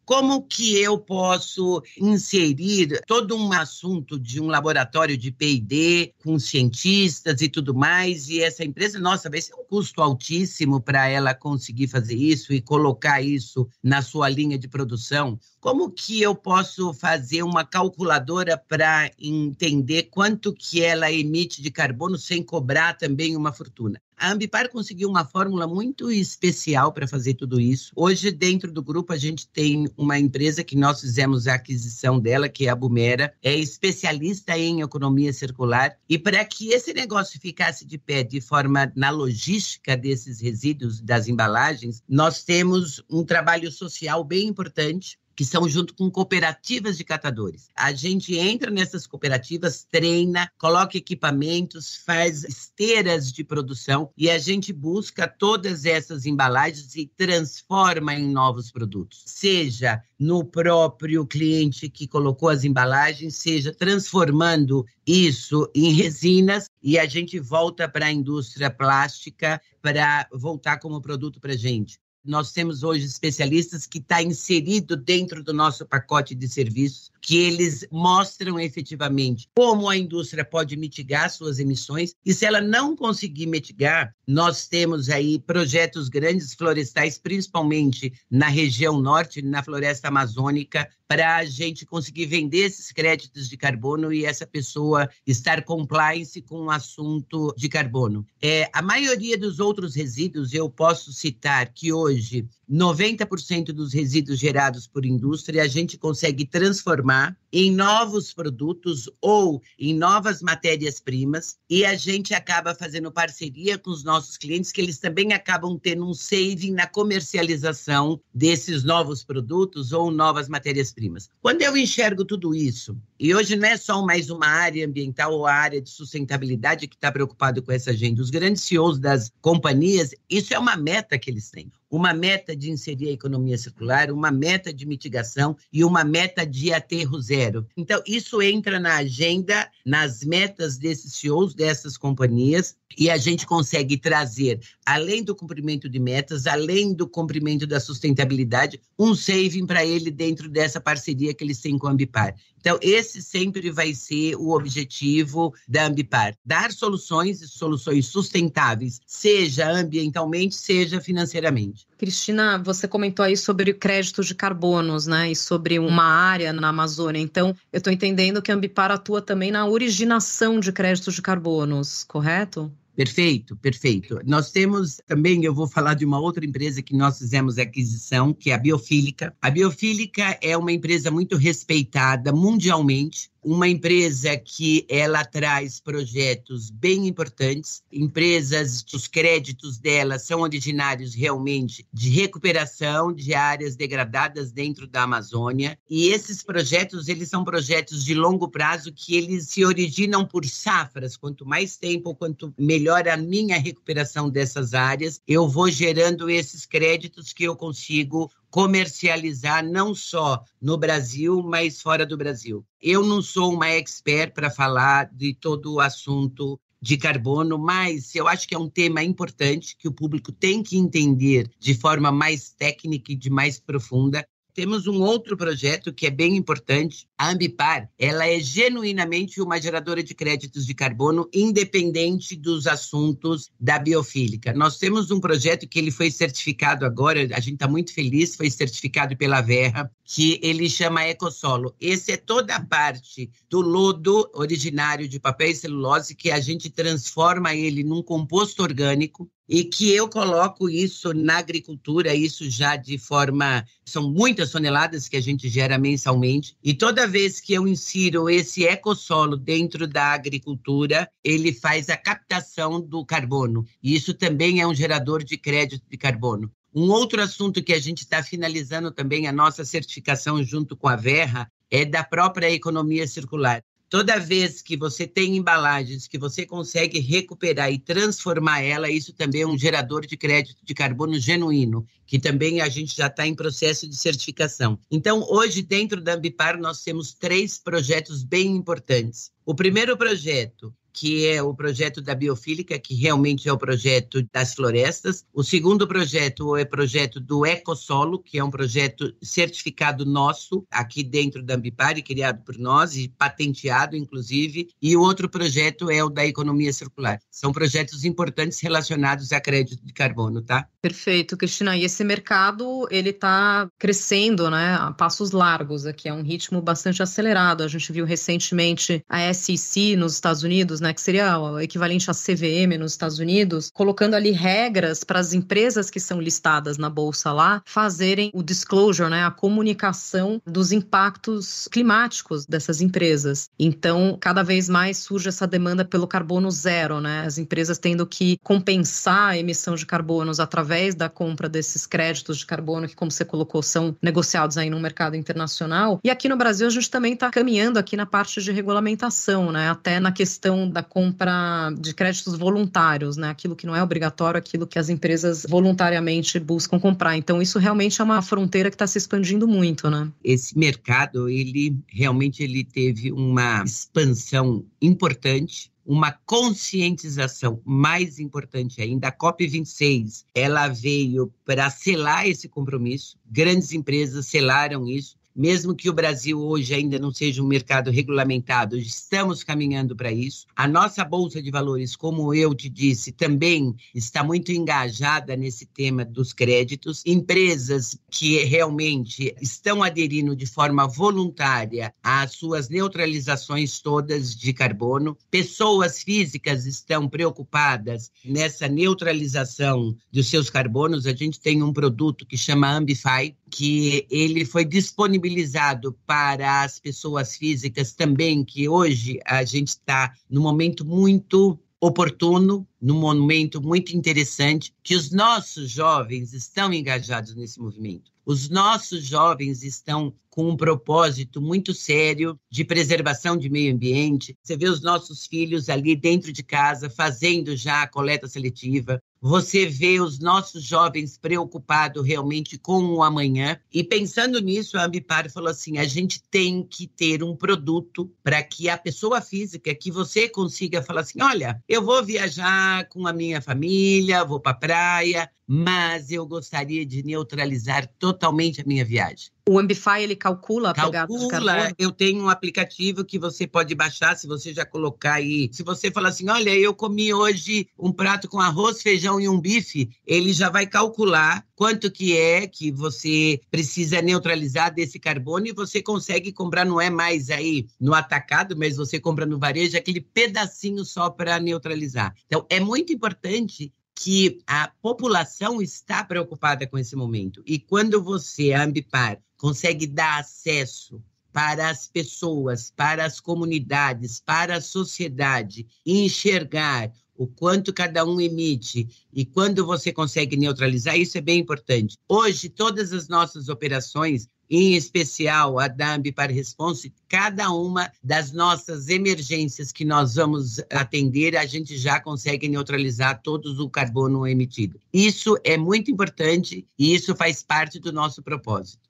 Como 0.11 0.41
que 0.41 0.77
eu 0.77 0.99
posso 0.99 1.81
inserir 1.97 2.99
todo 3.07 3.33
um 3.33 3.53
assunto 3.53 4.19
de 4.19 4.41
um 4.41 4.47
laboratório 4.47 5.17
de 5.17 5.31
P&D 5.31 6.13
com 6.21 6.37
cientistas 6.37 7.39
e 7.39 7.47
tudo 7.47 7.73
mais 7.73 8.27
e 8.27 8.41
essa 8.41 8.65
empresa, 8.65 8.99
nossa, 8.99 9.29
vai 9.29 9.39
ser 9.39 9.53
um 9.55 9.63
custo 9.63 10.01
altíssimo 10.01 10.81
para 10.81 11.07
ela 11.07 11.33
conseguir 11.33 11.87
fazer 11.87 12.15
isso 12.15 12.51
e 12.51 12.59
colocar 12.59 13.21
isso 13.21 13.69
na 13.81 14.01
sua 14.01 14.27
linha 14.27 14.59
de 14.59 14.67
produção? 14.67 15.39
Como 15.61 15.89
que 15.89 16.21
eu 16.21 16.35
posso 16.35 16.93
fazer 16.93 17.43
uma 17.43 17.63
calculadora 17.63 18.57
para 18.57 19.09
entender 19.17 20.09
quanto 20.11 20.51
que 20.51 20.83
ela 20.83 21.09
emite 21.09 21.61
de 21.61 21.71
carbono 21.71 22.17
sem 22.17 22.43
cobrar 22.43 22.97
também 22.97 23.37
uma 23.37 23.53
fortuna? 23.53 24.01
A 24.21 24.31
Ambipar 24.31 24.69
conseguiu 24.69 25.09
uma 25.09 25.25
fórmula 25.25 25.65
muito 25.65 26.11
especial 26.11 26.93
para 26.93 27.07
fazer 27.07 27.33
tudo 27.33 27.59
isso. 27.59 27.91
Hoje, 27.95 28.29
dentro 28.29 28.71
do 28.71 28.83
grupo, 28.83 29.11
a 29.11 29.17
gente 29.17 29.47
tem 29.47 29.89
uma 30.01 30.17
empresa 30.17 30.63
que 30.63 30.75
nós 30.75 30.99
fizemos 30.99 31.47
a 31.47 31.53
aquisição 31.53 32.19
dela, 32.19 32.49
que 32.49 32.65
é 32.65 32.69
a 32.69 32.75
Bumera, 32.75 33.33
é 33.43 33.53
especialista 33.53 34.57
em 34.57 34.81
economia 34.81 35.31
circular. 35.31 35.95
E 36.09 36.17
para 36.17 36.43
que 36.43 36.69
esse 36.69 36.91
negócio 36.93 37.39
ficasse 37.39 37.85
de 37.85 37.97
pé 37.97 38.23
de 38.23 38.41
forma 38.41 38.91
na 38.95 39.11
logística 39.11 39.95
desses 39.95 40.41
resíduos 40.41 40.99
das 40.99 41.27
embalagens, 41.27 42.01
nós 42.09 42.43
temos 42.43 43.03
um 43.09 43.23
trabalho 43.23 43.71
social 43.71 44.23
bem 44.23 44.47
importante 44.47 45.19
que 45.35 45.45
são 45.45 45.67
junto 45.67 45.93
com 45.93 46.09
cooperativas 46.09 46.97
de 46.97 47.03
catadores. 47.03 47.69
A 47.75 47.91
gente 47.93 48.37
entra 48.37 48.69
nessas 48.69 49.07
cooperativas, 49.07 49.87
treina, 49.89 50.51
coloca 50.57 50.97
equipamentos, 50.97 52.01
faz 52.05 52.43
esteiras 52.43 53.31
de 53.31 53.43
produção 53.43 54.09
e 54.17 54.29
a 54.29 54.37
gente 54.37 54.73
busca 54.73 55.27
todas 55.27 55.85
essas 55.85 56.25
embalagens 56.25 56.95
e 56.95 57.05
transforma 57.05 58.13
em 58.13 58.27
novos 58.27 58.71
produtos. 58.71 59.23
Seja 59.25 60.01
no 60.19 60.45
próprio 60.45 61.25
cliente 61.25 61.89
que 61.89 62.07
colocou 62.07 62.49
as 62.49 62.63
embalagens, 62.63 63.37
seja 63.37 63.73
transformando 63.73 64.85
isso 65.05 65.69
em 65.73 65.93
resinas 65.93 66.65
e 66.81 66.97
a 66.97 67.05
gente 67.05 67.39
volta 67.39 67.87
para 67.89 68.05
a 68.05 68.11
indústria 68.11 68.69
plástica 68.69 69.61
para 69.81 70.27
voltar 70.31 70.77
como 70.77 71.01
produto 71.01 71.39
para 71.39 71.55
gente. 71.55 71.99
Nós 72.23 72.51
temos 72.51 72.83
hoje 72.83 73.05
especialistas 73.05 73.87
que 73.87 73.97
está 73.97 74.21
inserido 74.21 74.95
dentro 74.95 75.43
do 75.43 75.53
nosso 75.53 75.85
pacote 75.85 76.35
de 76.35 76.47
serviços, 76.47 77.10
que 77.21 77.37
eles 77.37 77.85
mostram 77.91 78.59
efetivamente 78.59 79.47
como 79.55 79.87
a 79.87 79.95
indústria 79.95 80.43
pode 80.43 80.75
mitigar 80.75 81.29
suas 81.29 81.59
emissões 81.59 82.15
e 82.25 82.33
se 82.33 82.45
ela 82.45 82.59
não 82.59 82.95
conseguir 82.95 83.45
mitigar, 83.45 84.15
nós 84.27 84.67
temos 84.67 85.09
aí 85.09 85.37
projetos 85.39 86.09
grandes 86.09 86.53
florestais, 86.53 87.17
principalmente 87.17 88.11
na 88.29 88.47
região 88.47 88.99
norte, 88.99 89.41
na 89.41 89.61
floresta 89.61 90.07
amazônica, 90.07 90.87
para 91.07 91.35
a 91.35 91.45
gente 91.45 91.85
conseguir 91.85 92.25
vender 92.25 92.59
esses 92.59 92.91
créditos 92.91 93.49
de 93.49 93.57
carbono 93.57 94.13
e 94.13 94.23
essa 94.25 94.47
pessoa 94.47 95.09
estar 95.27 95.61
compliance 95.63 96.41
com 96.41 96.65
o 96.65 96.71
assunto 96.71 97.53
de 97.57 97.67
carbono. 97.67 98.25
É, 98.41 98.69
a 98.71 98.81
maioria 98.81 99.37
dos 99.37 99.59
outros 99.59 99.93
resíduos, 99.93 100.53
eu 100.53 100.69
posso 100.69 101.11
citar 101.11 101.73
que 101.73 101.91
hoje 101.91 102.47
90% 102.69 103.73
dos 103.73 103.93
resíduos 103.93 104.39
gerados 104.39 104.87
por 104.87 105.05
indústria 105.05 105.63
a 105.63 105.67
gente 105.67 105.97
consegue 105.97 106.45
transformar 106.45 107.10
ma 107.11 107.21
em 107.51 107.71
novos 107.71 108.33
produtos 108.33 109.09
ou 109.21 109.61
em 109.77 109.93
novas 109.93 110.41
matérias-primas, 110.41 111.57
e 111.69 111.85
a 111.85 111.95
gente 111.95 112.33
acaba 112.33 112.73
fazendo 112.73 113.11
parceria 113.11 113.77
com 113.77 113.89
os 113.89 114.03
nossos 114.03 114.37
clientes, 114.37 114.71
que 114.71 114.81
eles 114.81 114.99
também 114.99 115.33
acabam 115.33 115.77
tendo 115.77 116.07
um 116.07 116.13
saving 116.13 116.71
na 116.71 116.87
comercialização 116.87 118.19
desses 118.33 118.83
novos 118.83 119.23
produtos 119.23 119.91
ou 119.91 120.11
novas 120.11 120.47
matérias-primas. 120.47 121.29
Quando 121.41 121.61
eu 121.61 121.75
enxergo 121.75 122.23
tudo 122.23 122.55
isso, 122.55 122.97
e 123.19 123.35
hoje 123.35 123.55
não 123.55 123.67
é 123.67 123.77
só 123.77 124.01
mais 124.05 124.29
uma 124.29 124.47
área 124.47 124.85
ambiental 124.85 125.33
ou 125.33 125.45
área 125.45 125.81
de 125.81 125.89
sustentabilidade 125.89 126.87
que 126.87 126.95
está 126.95 127.11
preocupado 127.11 127.61
com 127.61 127.71
essa 127.71 127.91
agenda, 127.91 128.21
os 128.21 128.29
grandes 128.29 128.63
CEOs 128.63 128.99
das 128.99 129.31
companhias, 129.41 130.11
isso 130.29 130.53
é 130.53 130.59
uma 130.59 130.77
meta 130.77 131.17
que 131.17 131.29
eles 131.29 131.49
têm 131.49 131.71
uma 131.91 132.13
meta 132.13 132.55
de 132.55 132.71
inserir 132.71 133.09
a 133.09 133.11
economia 133.11 133.57
circular, 133.57 134.09
uma 134.11 134.31
meta 134.31 134.73
de 134.73 134.85
mitigação 134.85 135.57
e 135.73 135.83
uma 135.83 136.05
meta 136.05 136.45
de 136.45 136.71
aterro 136.73 137.19
zero. 137.19 137.40
Então, 137.75 138.01
isso 138.05 138.41
entra 138.41 138.79
na 138.79 138.97
agenda, 138.97 139.69
nas 139.85 140.23
metas 140.23 140.77
desses 140.77 141.15
CEOs, 141.15 141.53
dessas 141.53 141.97
companhias, 141.97 142.75
e 142.97 143.09
a 143.09 143.17
gente 143.17 143.45
consegue 143.45 143.97
trazer, 143.97 144.59
além 144.85 145.23
do 145.23 145.35
cumprimento 145.35 145.89
de 145.89 145.99
metas, 145.99 146.45
além 146.45 146.93
do 146.93 147.07
cumprimento 147.07 147.65
da 147.65 147.79
sustentabilidade, 147.79 148.81
um 148.99 149.15
saving 149.15 149.65
para 149.65 149.85
ele 149.85 150.11
dentro 150.11 150.49
dessa 150.49 150.79
parceria 150.79 151.33
que 151.33 151.43
eles 151.43 151.59
têm 151.59 151.77
com 151.77 151.87
a 151.87 151.91
Ambipar. 151.91 152.35
Então, 152.61 152.77
esse 152.81 153.21
sempre 153.21 153.71
vai 153.71 153.93
ser 153.93 154.35
o 154.35 154.51
objetivo 154.51 155.53
da 155.67 155.87
Ambipar: 155.87 156.35
dar 156.45 156.71
soluções 156.71 157.41
e 157.41 157.47
soluções 157.47 158.05
sustentáveis, 158.05 159.01
seja 159.05 159.69
ambientalmente, 159.69 160.55
seja 160.55 161.01
financeiramente. 161.01 161.87
Cristina, 161.97 162.57
você 162.63 162.87
comentou 162.87 163.25
aí 163.25 163.35
sobre 163.35 163.73
créditos 163.73 164.27
de 164.27 164.35
carbonos, 164.35 165.07
né? 165.07 165.31
E 165.31 165.35
sobre 165.35 165.79
uma 165.79 166.03
área 166.03 166.53
na 166.53 166.69
Amazônia. 166.69 167.19
Então, 167.19 167.55
eu 167.73 167.77
estou 167.77 167.91
entendendo 167.91 168.41
que 168.41 168.51
a 168.51 168.55
Ambipar 168.55 168.91
atua 168.91 169.21
também 169.21 169.51
na 169.51 169.65
originação 169.65 170.59
de 170.59 170.71
créditos 170.71 171.15
de 171.15 171.21
carbonos, 171.21 172.03
correto? 172.03 172.71
Perfeito, 172.95 173.55
perfeito. 173.55 174.19
Nós 174.25 174.51
temos 174.51 175.01
também, 175.07 175.43
eu 175.45 175.53
vou 175.53 175.67
falar 175.67 175.93
de 175.93 176.05
uma 176.05 176.19
outra 176.19 176.45
empresa 176.45 176.81
que 176.81 176.95
nós 176.95 177.17
fizemos 177.17 177.57
aquisição, 177.57 178.33
que 178.33 178.51
é 178.51 178.53
a 178.53 178.57
Biofílica. 178.57 179.33
A 179.41 179.49
Biofílica 179.49 180.37
é 180.41 180.57
uma 180.57 180.71
empresa 180.71 181.09
muito 181.09 181.37
respeitada 181.37 182.33
mundialmente 182.33 183.30
uma 183.43 183.67
empresa 183.67 184.37
que 184.37 184.85
ela 184.87 185.25
traz 185.25 185.79
projetos 185.79 186.69
bem 186.69 187.07
importantes, 187.07 187.81
empresas, 187.91 188.85
os 188.93 189.07
créditos 189.07 189.77
dela 189.77 190.19
são 190.19 190.41
originários 190.41 191.15
realmente 191.15 191.85
de 191.91 192.09
recuperação 192.09 193.11
de 193.11 193.33
áreas 193.33 193.75
degradadas 193.75 194.51
dentro 194.51 194.87
da 194.87 195.03
Amazônia, 195.03 195.77
e 195.89 196.09
esses 196.09 196.43
projetos, 196.43 197.07
eles 197.07 197.29
são 197.29 197.43
projetos 197.43 198.05
de 198.05 198.13
longo 198.13 198.47
prazo 198.47 198.93
que 198.93 199.15
eles 199.15 199.47
se 199.47 199.65
originam 199.65 200.25
por 200.25 200.45
safras, 200.45 201.17
quanto 201.17 201.45
mais 201.45 201.77
tempo, 201.77 202.15
quanto 202.15 202.53
melhor 202.57 203.07
a 203.07 203.17
minha 203.17 203.57
recuperação 203.57 204.29
dessas 204.29 204.73
áreas, 204.73 205.19
eu 205.27 205.47
vou 205.47 205.69
gerando 205.69 206.29
esses 206.29 206.65
créditos 206.65 207.33
que 207.33 207.43
eu 207.43 207.55
consigo 207.55 208.29
comercializar 208.51 209.65
não 209.65 209.95
só 209.95 210.43
no 210.61 210.77
Brasil, 210.77 211.41
mas 211.41 211.81
fora 211.81 212.05
do 212.05 212.17
Brasil. 212.17 212.63
Eu 212.81 213.03
não 213.03 213.21
sou 213.21 213.53
uma 213.53 213.69
expert 213.69 214.33
para 214.33 214.51
falar 214.51 215.09
de 215.13 215.33
todo 215.33 215.73
o 215.73 215.79
assunto 215.79 216.59
de 216.81 216.97
carbono, 216.97 217.57
mas 217.57 218.13
eu 218.15 218.27
acho 218.27 218.47
que 218.47 218.55
é 218.55 218.57
um 218.57 218.69
tema 218.69 219.03
importante 219.03 219.77
que 219.77 219.87
o 219.87 219.93
público 219.93 220.31
tem 220.31 220.61
que 220.63 220.77
entender 220.77 221.49
de 221.59 221.75
forma 221.75 222.11
mais 222.11 222.51
técnica 222.51 223.11
e 223.11 223.15
de 223.15 223.29
mais 223.29 223.59
profunda. 223.59 224.27
Temos 224.53 224.87
um 224.87 225.01
outro 225.01 225.37
projeto 225.37 225.93
que 225.93 226.05
é 226.05 226.09
bem 226.09 226.35
importante. 226.35 227.07
A 227.17 227.29
Ambipar, 227.29 227.89
ela 227.97 228.27
é 228.27 228.39
genuinamente 228.39 229.41
uma 229.41 229.59
geradora 229.59 230.03
de 230.03 230.13
créditos 230.13 230.65
de 230.65 230.73
carbono 230.73 231.29
independente 231.33 232.35
dos 232.35 232.67
assuntos 232.67 233.49
da 233.59 233.79
biofílica. 233.79 234.53
Nós 234.53 234.77
temos 234.77 235.11
um 235.11 235.19
projeto 235.19 235.67
que 235.67 235.79
ele 235.79 235.91
foi 235.91 236.11
certificado 236.11 236.85
agora, 236.85 237.21
a 237.33 237.39
gente 237.39 237.53
está 237.53 237.67
muito 237.67 237.93
feliz, 237.93 238.35
foi 238.35 238.49
certificado 238.49 239.15
pela 239.15 239.41
Verra, 239.41 239.89
que 240.03 240.39
ele 240.43 240.69
chama 240.69 241.07
Ecosolo. 241.07 241.73
Esse 241.79 242.11
é 242.11 242.17
toda 242.17 242.55
a 242.55 242.65
parte 242.65 243.29
do 243.49 243.61
lodo 243.61 244.29
originário 244.33 245.07
de 245.07 245.19
papel 245.19 245.51
e 245.51 245.55
celulose 245.55 246.15
que 246.15 246.31
a 246.31 246.39
gente 246.39 246.69
transforma 246.69 247.55
ele 247.55 247.83
num 247.83 248.03
composto 248.03 248.61
orgânico 248.61 249.29
e 249.51 249.65
que 249.65 249.93
eu 249.93 250.07
coloco 250.07 250.69
isso 250.69 251.13
na 251.13 251.39
agricultura, 251.39 252.15
isso 252.15 252.49
já 252.49 252.77
de 252.77 252.97
forma. 252.97 253.65
São 253.83 254.09
muitas 254.09 254.49
toneladas 254.49 255.09
que 255.09 255.17
a 255.17 255.21
gente 255.21 255.49
gera 255.49 255.77
mensalmente, 255.77 256.55
e 256.63 256.73
toda 256.73 257.05
vez 257.05 257.41
que 257.41 257.53
eu 257.53 257.67
insiro 257.67 258.29
esse 258.29 258.65
ecossolo 258.65 259.35
dentro 259.35 259.85
da 259.85 260.13
agricultura, 260.13 261.11
ele 261.21 261.51
faz 261.51 261.89
a 261.89 261.97
captação 261.97 262.79
do 262.79 263.05
carbono, 263.05 263.65
e 263.83 263.93
isso 263.93 264.13
também 264.13 264.61
é 264.61 264.65
um 264.65 264.73
gerador 264.73 265.21
de 265.21 265.37
crédito 265.37 265.83
de 265.89 265.97
carbono. 265.97 266.49
Um 266.73 266.89
outro 266.89 267.21
assunto 267.21 267.61
que 267.61 267.73
a 267.73 267.79
gente 267.79 268.03
está 268.03 268.23
finalizando 268.23 268.89
também 268.89 269.27
a 269.27 269.33
nossa 269.33 269.65
certificação 269.65 270.41
junto 270.41 270.77
com 270.77 270.87
a 270.87 270.95
Verra 270.95 271.51
é 271.69 271.83
da 271.83 272.05
própria 272.05 272.49
economia 272.49 273.05
circular. 273.05 273.61
Toda 273.91 274.17
vez 274.17 274.61
que 274.61 274.77
você 274.77 275.05
tem 275.05 275.35
embalagens 275.35 276.07
que 276.07 276.17
você 276.17 276.45
consegue 276.45 276.97
recuperar 276.97 277.69
e 277.73 277.77
transformar 277.77 278.61
ela, 278.61 278.89
isso 278.89 279.11
também 279.11 279.41
é 279.41 279.45
um 279.45 279.57
gerador 279.57 280.05
de 280.05 280.15
crédito 280.15 280.63
de 280.63 280.73
carbono 280.73 281.19
genuíno, 281.19 281.85
que 282.07 282.17
também 282.17 282.61
a 282.61 282.69
gente 282.69 282.95
já 282.95 283.07
está 283.07 283.27
em 283.27 283.35
processo 283.35 283.85
de 283.85 283.97
certificação. 283.97 284.79
Então, 284.89 285.27
hoje, 285.29 285.61
dentro 285.61 285.99
da 285.99 286.13
Ambipar, 286.13 286.57
nós 286.57 286.81
temos 286.81 287.13
três 287.13 287.57
projetos 287.57 288.23
bem 288.23 288.55
importantes. 288.55 289.29
O 289.45 289.53
primeiro 289.53 289.97
projeto 289.97 290.73
que 290.93 291.27
é 291.27 291.41
o 291.41 291.53
projeto 291.53 292.01
da 292.01 292.15
biofílica, 292.15 292.77
que 292.79 292.95
realmente 292.95 293.47
é 293.47 293.53
o 293.53 293.57
projeto 293.57 294.27
das 294.33 294.53
florestas. 294.53 295.25
O 295.33 295.43
segundo 295.43 295.87
projeto 295.87 296.55
é 296.57 296.63
o 296.63 296.69
projeto 296.69 297.19
do 297.19 297.45
Ecosolo, 297.45 298.19
que 298.19 298.37
é 298.37 298.43
um 298.43 298.49
projeto 298.49 299.13
certificado 299.21 300.05
nosso, 300.05 300.65
aqui 300.69 301.03
dentro 301.03 301.43
da 301.43 301.55
Ambipar, 301.55 302.01
criado 302.03 302.43
por 302.43 302.57
nós 302.57 302.95
e 302.95 303.07
patenteado, 303.07 303.95
inclusive. 303.95 304.69
E 304.81 304.95
o 304.95 305.01
outro 305.01 305.29
projeto 305.29 305.89
é 305.89 306.03
o 306.03 306.09
da 306.09 306.25
economia 306.25 306.73
circular. 306.73 307.19
São 307.29 307.51
projetos 307.51 308.03
importantes 308.03 308.59
relacionados 308.59 309.31
a 309.31 309.39
crédito 309.39 309.85
de 309.85 309.93
carbono, 309.93 310.41
tá? 310.41 310.67
Perfeito, 310.81 311.37
Cristina. 311.37 311.77
E 311.77 311.83
esse 311.83 312.03
mercado, 312.03 312.87
ele 312.89 313.09
está 313.09 313.69
crescendo, 313.77 314.49
né, 314.49 314.75
a 314.75 314.91
passos 314.91 315.31
largos 315.31 315.85
aqui, 315.85 316.09
é 316.09 316.13
um 316.13 316.23
ritmo 316.23 316.61
bastante 316.61 317.01
acelerado. 317.01 317.63
A 317.63 317.67
gente 317.67 317.91
viu 317.91 318.05
recentemente 318.05 319.03
a 319.07 319.33
SEC 319.33 319.95
nos 319.95 320.13
Estados 320.13 320.43
Unidos, 320.43 320.80
né, 320.81 320.93
que 320.93 321.01
seria 321.01 321.39
o 321.39 321.59
equivalente 321.59 322.09
à 322.09 322.13
CVM 322.13 322.77
nos 322.79 322.91
Estados 322.91 323.19
Unidos, 323.19 323.69
colocando 323.73 324.15
ali 324.15 324.31
regras 324.31 325.03
para 325.03 325.19
as 325.19 325.33
empresas 325.33 325.89
que 325.89 325.99
são 325.99 326.19
listadas 326.19 326.77
na 326.77 326.89
bolsa 326.89 327.31
lá 327.31 327.61
fazerem 327.65 328.31
o 328.33 328.43
disclosure, 328.43 329.09
né, 329.09 329.23
a 329.23 329.31
comunicação 329.31 330.41
dos 330.45 330.71
impactos 330.71 331.67
climáticos 331.71 332.45
dessas 332.45 332.81
empresas. 332.81 333.49
Então, 333.59 334.17
cada 334.19 334.43
vez 334.43 334.67
mais 334.67 334.97
surge 334.97 335.29
essa 335.29 335.47
demanda 335.47 335.85
pelo 335.85 336.07
carbono 336.07 336.49
zero, 336.49 336.99
né, 336.99 337.23
as 337.25 337.37
empresas 337.37 337.77
tendo 337.77 338.05
que 338.05 338.37
compensar 338.43 339.29
a 339.29 339.37
emissão 339.37 339.75
de 339.75 339.85
carbonos 339.85 340.39
através 340.39 340.95
da 340.95 341.09
compra 341.09 341.47
desses 341.47 341.85
créditos 341.85 342.37
de 342.37 342.45
carbono 342.45 342.87
que, 342.87 342.95
como 342.95 343.11
você 343.11 343.23
colocou, 343.23 343.61
são 343.61 343.95
negociados 344.01 344.57
aí 344.57 344.69
no 344.69 344.79
mercado 344.79 345.15
internacional. 345.15 345.99
E 346.03 346.09
aqui 346.09 346.27
no 346.27 346.37
Brasil 346.37 346.67
a 346.67 346.69
gente 346.69 346.89
também 346.89 347.13
está 347.13 347.29
caminhando 347.29 347.77
aqui 347.77 347.95
na 347.95 348.05
parte 348.05 348.41
de 348.41 348.51
regulamentação, 348.51 349.51
né, 349.51 349.69
até 349.69 349.99
na 349.99 350.11
questão 350.11 350.69
da 350.71 350.81
compra 350.81 351.71
de 351.79 351.93
créditos 351.93 352.35
voluntários, 352.37 353.17
né? 353.17 353.29
Aquilo 353.29 353.55
que 353.55 353.67
não 353.67 353.75
é 353.75 353.83
obrigatório, 353.83 354.37
aquilo 354.37 354.65
que 354.65 354.79
as 354.79 354.89
empresas 354.89 355.45
voluntariamente 355.47 356.39
buscam 356.39 356.79
comprar. 356.79 357.17
Então, 357.17 357.41
isso 357.41 357.59
realmente 357.59 358.01
é 358.01 358.03
uma 358.03 358.21
fronteira 358.21 358.69
que 358.69 358.75
está 358.75 358.87
se 358.87 358.97
expandindo 358.97 359.47
muito, 359.47 359.89
né? 359.89 360.09
Esse 360.23 360.57
mercado, 360.57 361.29
ele 361.29 361.77
realmente 361.87 362.41
ele 362.41 362.63
teve 362.63 363.11
uma 363.11 363.63
expansão 363.63 364.63
importante 364.81 365.71
uma 365.83 366.11
conscientização 366.25 367.59
mais 367.65 368.19
importante 368.19 368.81
ainda. 368.81 369.07
A 369.07 369.11
COP26, 369.11 370.25
ela 370.33 370.67
veio 370.67 371.33
para 371.43 371.69
selar 371.69 372.27
esse 372.27 372.47
compromisso. 372.47 373.17
Grandes 373.29 373.73
empresas 373.73 374.27
selaram 374.27 374.87
isso 374.87 375.17
mesmo 375.35 375.75
que 375.75 375.89
o 375.89 375.93
Brasil 375.93 376.39
hoje 376.39 376.73
ainda 376.73 376.99
não 376.99 377.13
seja 377.13 377.41
um 377.41 377.47
mercado 377.47 377.89
regulamentado, 377.89 378.77
estamos 378.77 379.43
caminhando 379.43 379.95
para 379.95 380.11
isso. 380.11 380.45
A 380.55 380.67
nossa 380.67 381.03
Bolsa 381.05 381.41
de 381.41 381.49
Valores, 381.49 381.95
como 381.95 382.33
eu 382.33 382.53
te 382.53 382.69
disse, 382.69 383.11
também 383.11 383.75
está 383.95 384.23
muito 384.23 384.51
engajada 384.51 385.35
nesse 385.35 385.65
tema 385.65 386.03
dos 386.03 386.33
créditos. 386.33 387.01
Empresas 387.05 387.97
que 388.09 388.43
realmente 388.43 389.33
estão 389.41 389.81
aderindo 389.81 390.35
de 390.35 390.45
forma 390.45 390.87
voluntária 390.87 391.93
às 392.03 392.33
suas 392.33 392.69
neutralizações 392.69 393.79
todas 393.79 394.35
de 394.35 394.53
carbono. 394.53 395.17
Pessoas 395.29 396.03
físicas 396.03 396.65
estão 396.65 397.07
preocupadas 397.07 398.11
nessa 398.25 398.67
neutralização 398.67 399.95
dos 400.11 400.27
seus 400.27 400.49
carbonos. 400.49 401.05
A 401.05 401.13
gente 401.13 401.39
tem 401.39 401.63
um 401.63 401.73
produto 401.73 402.25
que 402.25 402.37
chama 402.37 402.71
Ambify, 402.71 403.35
que 403.49 404.05
ele 404.09 404.45
foi 404.45 404.65
disponibilizado 404.65 405.20
disponibilizado 405.21 405.93
para 406.05 406.63
as 406.63 406.79
pessoas 406.79 407.35
físicas 407.35 407.93
também, 407.93 408.43
que 408.43 408.67
hoje 408.67 409.19
a 409.25 409.43
gente 409.43 409.69
está 409.69 410.11
no 410.29 410.41
momento 410.41 410.83
muito 410.83 411.59
oportuno, 411.79 412.67
num 412.79 412.99
momento 412.99 413.61
muito 413.61 413.95
interessante, 413.95 414.73
que 414.83 414.95
os 414.95 415.11
nossos 415.11 415.69
jovens 415.69 416.33
estão 416.33 416.73
engajados 416.73 417.35
nesse 417.35 417.59
movimento. 417.59 418.11
Os 418.25 418.49
nossos 418.49 419.03
jovens 419.03 419.63
estão 419.63 420.13
com 420.29 420.49
um 420.49 420.55
propósito 420.55 421.41
muito 421.41 421.73
sério 421.73 422.39
de 422.49 422.63
preservação 422.63 423.35
de 423.35 423.49
meio 423.49 423.73
ambiente. 423.73 424.37
Você 424.41 424.55
vê 424.55 424.69
os 424.69 424.81
nossos 424.81 425.25
filhos 425.25 425.69
ali 425.69 425.95
dentro 425.95 426.31
de 426.31 426.43
casa 426.43 426.89
fazendo 426.89 427.55
já 427.57 427.81
a 427.81 427.87
coleta 427.87 428.27
seletiva. 428.27 429.01
Você 429.23 429.67
vê 429.67 429.99
os 430.01 430.17
nossos 430.17 430.63
jovens 430.63 431.15
preocupados 431.15 432.03
realmente 432.03 432.57
com 432.57 432.85
o 432.85 433.03
amanhã. 433.03 433.59
E 433.71 433.83
pensando 433.83 434.41
nisso, 434.41 434.79
a 434.79 434.85
Ambipar 434.85 435.29
falou 435.29 435.49
assim: 435.49 435.77
a 435.77 435.83
gente 435.83 436.23
tem 436.23 436.63
que 436.63 436.87
ter 436.87 437.21
um 437.23 437.35
produto 437.35 438.11
para 438.23 438.41
que 438.41 438.67
a 438.67 438.75
pessoa 438.75 439.21
física, 439.21 439.75
que 439.75 439.91
você 439.91 440.27
consiga 440.27 440.81
falar 440.81 441.01
assim: 441.01 441.21
olha, 441.21 441.63
eu 441.69 441.85
vou 441.85 442.03
viajar 442.03 442.89
com 442.89 443.05
a 443.05 443.13
minha 443.13 443.39
família, 443.41 444.25
vou 444.25 444.39
para 444.39 444.53
a 444.53 444.55
praia, 444.55 445.31
mas 445.53 446.09
eu 446.09 446.25
gostaria 446.25 446.85
de 446.85 447.03
neutralizar 447.03 447.85
totalmente 447.99 448.61
a 448.61 448.63
minha 448.63 448.85
viagem. 448.85 449.31
O 449.49 449.59
Ambify, 449.59 450.01
ele 450.01 450.15
calcula 450.15 450.69
a 450.69 450.73
calcula, 450.73 450.91
pegada 450.91 451.13
de 451.13 451.27
carbono? 451.27 451.75
Eu 451.77 451.91
tenho 451.91 452.23
um 452.23 452.29
aplicativo 452.29 453.03
que 453.03 453.19
você 453.19 453.45
pode 453.45 453.75
baixar, 453.75 454.15
se 454.15 454.27
você 454.27 454.53
já 454.53 454.65
colocar 454.65 455.15
aí. 455.15 455.49
Se 455.51 455.61
você 455.61 455.91
falar 455.91 456.07
assim, 456.07 456.29
olha, 456.29 456.55
eu 456.55 456.73
comi 456.73 457.13
hoje 457.13 457.67
um 457.77 457.91
prato 457.91 458.29
com 458.29 458.39
arroz, 458.39 458.81
feijão 458.81 459.19
e 459.19 459.27
um 459.27 459.41
bife, 459.41 459.89
ele 460.07 460.31
já 460.31 460.49
vai 460.49 460.65
calcular 460.65 461.45
quanto 461.53 461.91
que 461.91 462.17
é 462.17 462.47
que 462.47 462.71
você 462.71 463.41
precisa 463.51 464.01
neutralizar 464.01 464.73
desse 464.73 464.97
carbono 464.99 465.47
e 465.47 465.51
você 465.51 465.81
consegue 465.81 466.31
comprar, 466.31 466.65
não 466.65 466.79
é 466.79 466.89
mais 466.89 467.29
aí 467.29 467.67
no 467.77 467.93
atacado, 467.93 468.55
mas 468.57 468.77
você 468.77 469.01
compra 469.01 469.25
no 469.25 469.37
varejo, 469.37 469.75
aquele 469.75 469.99
pedacinho 469.99 470.85
só 470.85 471.09
para 471.09 471.41
neutralizar. 471.41 472.15
Então, 472.25 472.45
é 472.49 472.61
muito 472.61 472.93
importante 472.93 473.73
que 473.95 474.41
a 474.47 474.71
população 474.81 475.61
está 475.61 476.03
preocupada 476.03 476.65
com 476.65 476.77
esse 476.77 476.95
momento. 476.95 477.43
E 477.45 477.59
quando 477.59 478.01
você, 478.01 478.53
Ambipar, 478.53 479.21
consegue 479.37 479.85
dar 479.85 480.19
acesso 480.19 481.03
para 481.31 481.69
as 481.69 481.87
pessoas, 481.87 482.71
para 482.75 483.05
as 483.05 483.19
comunidades, 483.19 484.19
para 484.19 484.57
a 484.57 484.61
sociedade, 484.61 485.67
enxergar 485.85 486.91
o 487.21 487.27
quanto 487.27 487.71
cada 487.71 488.03
um 488.03 488.19
emite 488.19 488.87
e 489.13 489.23
quando 489.23 489.63
você 489.63 489.93
consegue 489.93 490.35
neutralizar, 490.35 490.97
isso 490.97 491.19
é 491.19 491.21
bem 491.21 491.39
importante. 491.39 491.95
Hoje, 492.09 492.49
todas 492.49 492.91
as 492.91 493.07
nossas 493.07 493.47
operações 493.47 494.27
em 494.49 494.73
especial 494.73 495.59
a 495.59 495.67
da 495.67 495.93
Ambipar 495.93 496.31
Response, 496.31 496.91
cada 497.07 497.51
uma 497.51 497.91
das 498.03 498.31
nossas 498.31 498.89
emergências 498.89 499.71
que 499.71 499.85
nós 499.85 500.15
vamos 500.15 500.59
atender, 500.71 501.37
a 501.37 501.45
gente 501.45 501.77
já 501.77 501.99
consegue 501.99 502.49
neutralizar 502.49 503.21
todo 503.21 503.45
o 503.63 503.69
carbono 503.69 504.27
emitido. 504.27 504.79
Isso 504.91 505.37
é 505.43 505.55
muito 505.55 505.91
importante 505.91 506.65
e 506.77 506.93
isso 506.93 507.15
faz 507.15 507.43
parte 507.43 507.79
do 507.79 507.93
nosso 507.93 508.23
propósito. 508.23 508.89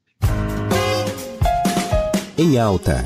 Em 2.38 2.58
alta. 2.58 3.04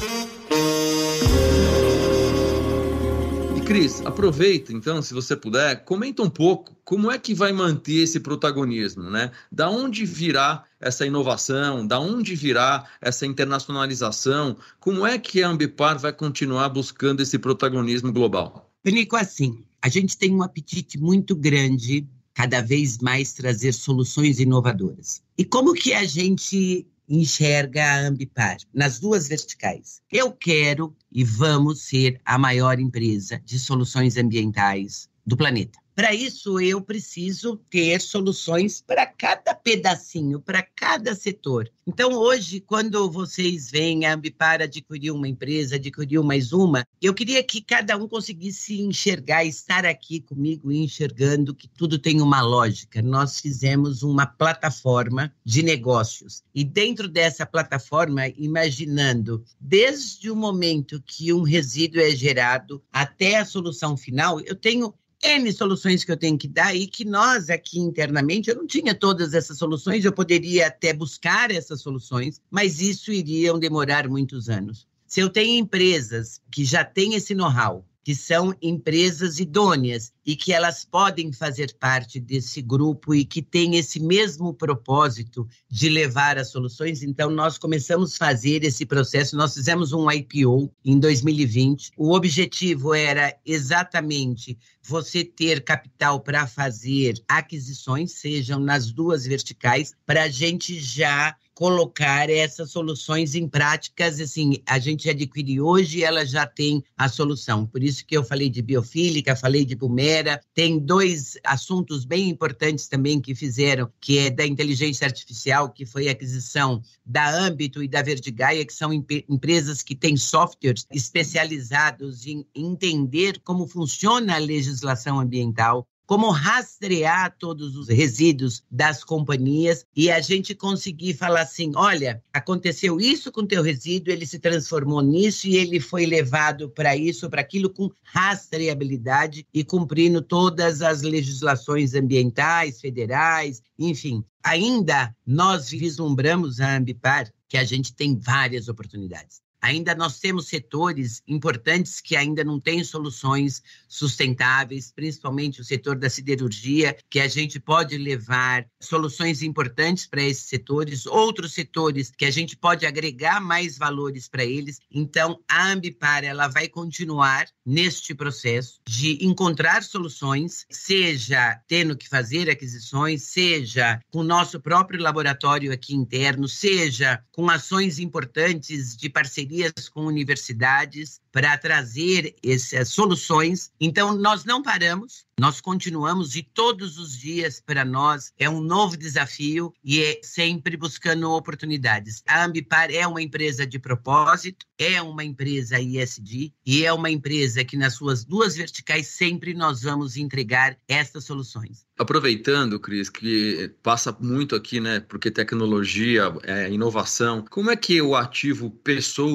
Cris, 3.65 4.05
aproveita 4.05 4.71
então, 4.71 5.01
se 5.01 5.11
você 5.11 5.35
puder, 5.35 5.83
comenta 5.85 6.21
um 6.21 6.29
pouco 6.29 6.77
como 6.85 7.09
é 7.09 7.17
que 7.17 7.33
vai 7.33 7.51
manter 7.51 8.03
esse 8.03 8.19
protagonismo, 8.19 9.09
né? 9.09 9.31
Da 9.51 9.67
onde 9.71 10.05
virá 10.05 10.63
essa 10.79 11.03
inovação, 11.03 11.85
da 11.85 11.99
onde 11.99 12.35
virá 12.35 12.85
essa 13.01 13.25
internacionalização? 13.25 14.55
Como 14.79 15.03
é 15.03 15.17
que 15.17 15.41
a 15.41 15.49
Ambipar 15.49 15.97
vai 15.97 16.13
continuar 16.13 16.69
buscando 16.69 17.21
esse 17.21 17.39
protagonismo 17.39 18.13
global? 18.13 18.71
Penico, 18.83 19.15
assim, 19.15 19.63
a 19.81 19.89
gente 19.89 20.15
tem 20.15 20.31
um 20.31 20.43
apetite 20.43 20.99
muito 20.99 21.35
grande 21.35 22.07
cada 22.35 22.61
vez 22.61 22.99
mais 22.99 23.33
trazer 23.33 23.73
soluções 23.73 24.39
inovadoras. 24.39 25.23
E 25.35 25.43
como 25.43 25.73
que 25.73 25.91
a 25.91 26.05
gente 26.05 26.85
enxerga 27.07 27.83
a 27.83 28.07
Ambipar 28.07 28.57
nas 28.73 28.99
duas 28.99 29.27
verticais. 29.27 30.01
Eu 30.11 30.31
quero 30.31 30.95
e 31.11 31.23
vamos 31.23 31.83
ser 31.83 32.19
a 32.25 32.37
maior 32.37 32.79
empresa 32.79 33.41
de 33.43 33.59
soluções 33.59 34.17
ambientais 34.17 35.09
do 35.25 35.37
planeta. 35.37 35.79
Para 35.95 36.13
isso, 36.13 36.59
eu 36.59 36.81
preciso 36.81 37.55
ter 37.69 38.01
soluções 38.01 38.81
para 38.81 39.05
cada 39.05 39.55
pedacinho, 39.55 40.41
para 40.41 40.61
cada 40.61 41.15
setor. 41.15 41.71
Então, 41.87 42.11
hoje, 42.13 42.59
quando 42.59 43.09
vocês 43.09 43.71
vêm 43.71 44.05
a 44.05 44.13
Ambipar 44.13 44.61
adquirir 44.61 45.11
uma 45.11 45.27
empresa, 45.27 45.75
adquirir 45.75 46.21
mais 46.21 46.51
uma, 46.51 46.85
eu 47.01 47.13
queria 47.13 47.41
que 47.41 47.61
cada 47.61 47.95
um 47.95 48.09
conseguisse 48.09 48.81
enxergar, 48.81 49.45
estar 49.45 49.85
aqui 49.85 50.19
comigo 50.19 50.69
enxergando 50.69 51.55
que 51.55 51.69
tudo 51.69 51.97
tem 51.97 52.19
uma 52.19 52.41
lógica. 52.41 53.01
Nós 53.01 53.39
fizemos 53.39 54.03
uma 54.03 54.25
plataforma 54.25 55.33
de 55.45 55.63
negócios. 55.63 56.43
E 56.53 56.65
dentro 56.65 57.07
dessa 57.07 57.45
plataforma, 57.45 58.27
imaginando 58.35 59.45
desde 59.61 60.29
o 60.29 60.35
momento 60.35 61.01
que 61.05 61.31
um 61.31 61.43
resíduo 61.43 62.01
é 62.01 62.11
gerado 62.11 62.83
até 62.91 63.37
a 63.37 63.45
solução 63.45 63.95
final, 63.95 64.41
eu 64.41 64.55
tenho 64.55 64.93
N 65.23 65.51
soluções 65.51 66.03
que 66.03 66.11
eu 66.11 66.17
tenho 66.17 66.37
que 66.37 66.47
dar 66.47 66.75
e 66.75 66.87
que 66.87 67.05
nós 67.05 67.49
aqui 67.49 67.79
internamente, 67.79 68.49
eu 68.49 68.55
não 68.55 68.67
tinha 68.67 68.93
todas 68.93 69.33
essas 69.33 69.57
soluções, 69.57 70.05
eu 70.05 70.11
poderia 70.11 70.67
até 70.67 70.93
buscar 70.93 71.51
essas 71.51 71.81
soluções, 71.81 72.41
mas 72.49 72.79
isso 72.79 73.11
iria 73.11 73.53
demorar 73.57 74.07
muitos 74.07 74.49
anos. 74.49 74.87
Se 75.07 75.19
eu 75.19 75.29
tenho 75.29 75.59
empresas 75.59 76.41
que 76.51 76.65
já 76.65 76.83
têm 76.83 77.13
esse 77.13 77.33
know-how, 77.33 77.85
que 78.05 78.13
são 78.13 78.55
empresas 78.61 79.39
idôneas 79.39 80.13
e 80.23 80.35
que 80.35 80.53
elas 80.53 80.85
podem 80.85 81.33
fazer 81.33 81.75
parte 81.79 82.19
desse 82.19 82.61
grupo 82.61 83.15
e 83.15 83.25
que 83.25 83.41
têm 83.41 83.77
esse 83.77 83.99
mesmo 83.99 84.53
propósito 84.53 85.47
de 85.67 85.89
levar 85.89 86.37
as 86.37 86.51
soluções. 86.51 87.01
Então, 87.01 87.31
nós 87.31 87.57
começamos 87.57 88.13
a 88.13 88.17
fazer 88.27 88.63
esse 88.63 88.85
processo. 88.85 89.35
Nós 89.35 89.55
fizemos 89.55 89.91
um 89.91 90.09
IPO 90.11 90.71
em 90.85 90.99
2020. 90.99 91.93
O 91.97 92.13
objetivo 92.13 92.93
era 92.93 93.35
exatamente 93.43 94.55
você 94.83 95.23
ter 95.23 95.63
capital 95.63 96.19
para 96.19 96.45
fazer 96.45 97.15
aquisições, 97.27 98.11
sejam 98.11 98.59
nas 98.59 98.91
duas 98.91 99.25
verticais, 99.25 99.95
para 100.05 100.25
a 100.25 100.29
gente 100.29 100.79
já 100.79 101.35
colocar 101.55 102.29
essas 102.29 102.69
soluções 102.69 103.33
em 103.33 103.47
práticas, 103.47 104.19
assim, 104.19 104.61
a 104.67 104.77
gente 104.77 105.09
adquire 105.09 105.61
hoje 105.61 105.99
e 105.99 106.03
ela 106.03 106.25
já 106.25 106.45
tem 106.45 106.83
a 106.97 107.07
solução. 107.07 107.65
Por 107.65 107.81
isso 107.81 108.05
que 108.05 108.15
eu 108.15 108.25
falei 108.25 108.49
de 108.49 108.61
biofílica, 108.61 109.37
falei 109.37 109.63
de 109.63 109.73
Bumera, 109.73 110.41
tem 110.53 110.77
dois 110.77 111.37
assuntos 111.45 112.03
bem 112.03 112.29
importantes 112.29 112.89
também 112.89 113.21
que 113.21 113.33
fizeram, 113.33 113.89
que 114.01 114.19
é 114.19 114.29
da 114.29 114.45
inteligência 114.45 115.05
artificial, 115.05 115.69
que 115.69 115.85
foi 115.85 116.09
a 116.09 116.11
aquisição 116.11 116.81
da 117.05 117.29
Âmbito 117.29 117.81
e 117.81 117.87
da 117.87 118.01
Verdigaia, 118.01 118.65
que 118.65 118.73
são 118.73 118.91
empresas 118.91 119.81
que 119.81 119.95
têm 119.95 120.17
softwares 120.17 120.85
especializados 120.91 122.27
em 122.27 122.45
entender 122.53 123.39
como 123.45 123.65
funciona 123.65 124.35
a 124.35 124.39
legislação 124.39 125.21
ambiental, 125.21 125.87
como 126.05 126.29
rastrear 126.29 127.35
todos 127.37 127.75
os 127.75 127.87
resíduos 127.87 128.63
das 128.69 129.03
companhias 129.03 129.85
e 129.95 130.11
a 130.11 130.19
gente 130.19 130.53
conseguir 130.53 131.13
falar 131.13 131.41
assim, 131.41 131.71
olha, 131.75 132.21
aconteceu 132.33 132.99
isso 132.99 133.31
com 133.31 133.45
teu 133.45 133.61
resíduo, 133.61 134.13
ele 134.13 134.25
se 134.25 134.39
transformou 134.39 135.01
nisso 135.01 135.47
e 135.47 135.55
ele 135.55 135.79
foi 135.79 136.05
levado 136.05 136.69
para 136.69 136.95
isso, 136.95 137.29
para 137.29 137.41
aquilo 137.41 137.69
com 137.69 137.89
rastreabilidade 138.03 139.45
e 139.53 139.63
cumprindo 139.63 140.21
todas 140.21 140.81
as 140.81 141.01
legislações 141.01 141.93
ambientais, 141.93 142.79
federais, 142.79 143.61
enfim. 143.77 144.23
Ainda 144.43 145.15
nós 145.25 145.69
vislumbramos 145.69 146.59
a 146.59 146.77
Ambipar 146.77 147.31
que 147.47 147.57
a 147.57 147.63
gente 147.63 147.93
tem 147.95 148.17
várias 148.17 148.67
oportunidades. 148.67 149.44
Ainda 149.65 149.95
nós 149.95 150.19
temos 150.19 150.47
setores 150.47 151.23
importantes 151.27 151.99
que 151.99 152.15
ainda 152.15 152.43
não 152.43 152.59
têm 152.59 152.83
soluções 152.83 153.63
sustentáveis, 153.87 154.91
principalmente 154.91 155.59
o 155.59 155.63
setor 155.63 155.95
da 155.95 156.07
siderurgia, 156.07 156.95
que 157.09 157.19
a 157.19 157.27
gente 157.27 157.59
pode 157.59 157.97
levar 157.97 158.67
soluções 158.79 159.41
importantes 159.41 160.05
para 160.05 160.21
esses 160.21 160.43
setores, 160.43 161.07
outros 161.07 161.55
setores 161.55 162.11
que 162.15 162.25
a 162.25 162.29
gente 162.29 162.55
pode 162.55 162.85
agregar 162.85 163.41
mais 163.41 163.75
valores 163.75 164.27
para 164.27 164.45
eles. 164.45 164.79
Então, 164.91 165.39
a 165.49 165.71
Ambipar 165.71 166.23
ela 166.23 166.47
vai 166.47 166.67
continuar 166.67 167.47
neste 167.65 168.13
processo 168.13 168.79
de 168.87 169.17
encontrar 169.25 169.81
soluções, 169.81 170.67
seja 170.69 171.59
tendo 171.67 171.97
que 171.97 172.07
fazer 172.07 172.51
aquisições, 172.51 173.23
seja 173.23 173.99
com 174.11 174.19
o 174.19 174.23
nosso 174.23 174.59
próprio 174.59 175.01
laboratório 175.01 175.71
aqui 175.71 175.95
interno, 175.95 176.47
seja 176.47 177.19
com 177.31 177.49
ações 177.49 177.97
importantes 177.97 178.95
de 178.95 179.09
parceria 179.09 179.54
parcerias 179.55 179.89
com 179.89 180.05
universidades 180.05 181.19
para 181.31 181.57
trazer 181.57 182.35
essas 182.43 182.89
soluções. 182.89 183.71
Então, 183.79 184.15
nós 184.15 184.43
não 184.43 184.61
paramos, 184.61 185.25
Nós 185.37 185.59
continuamos 185.59 186.37
e 186.37 186.41
todos 186.41 186.97
os 186.97 187.17
dias 187.17 187.59
para 187.59 187.83
nós 187.83 188.31
é 188.39 188.49
um 188.49 188.61
novo 188.61 188.95
desafio 188.95 189.73
e 189.83 190.01
é 190.01 190.21
sempre 190.23 190.77
buscando 190.77 191.29
oportunidades. 191.29 192.23
A 192.25 192.45
Ambipar 192.45 192.89
é 192.89 193.05
uma 193.05 193.21
empresa 193.21 193.67
de 193.67 193.77
propósito, 193.77 194.65
é 194.77 195.01
uma 195.01 195.25
empresa 195.25 195.77
ISD 195.77 196.53
e 196.65 196.85
é 196.85 196.93
uma 196.93 197.11
empresa 197.11 197.65
que 197.65 197.75
nas 197.75 197.95
suas 197.95 198.23
duas 198.23 198.55
verticais 198.55 199.07
sempre 199.07 199.53
nós 199.53 199.81
vamos 199.81 200.15
entregar 200.15 200.77
essas 200.87 201.25
soluções. 201.25 201.85
Aproveitando, 201.99 202.79
Cris, 202.79 203.09
que 203.09 203.73
passa 203.83 204.15
muito 204.21 204.55
aqui, 204.55 204.79
né? 204.79 205.01
Porque 205.01 205.29
tecnologia, 205.29 206.33
é, 206.43 206.71
inovação. 206.71 207.43
Como 207.49 207.69
é 207.69 207.75
que 207.75 208.01
o 208.01 208.15
ativo 208.15 208.69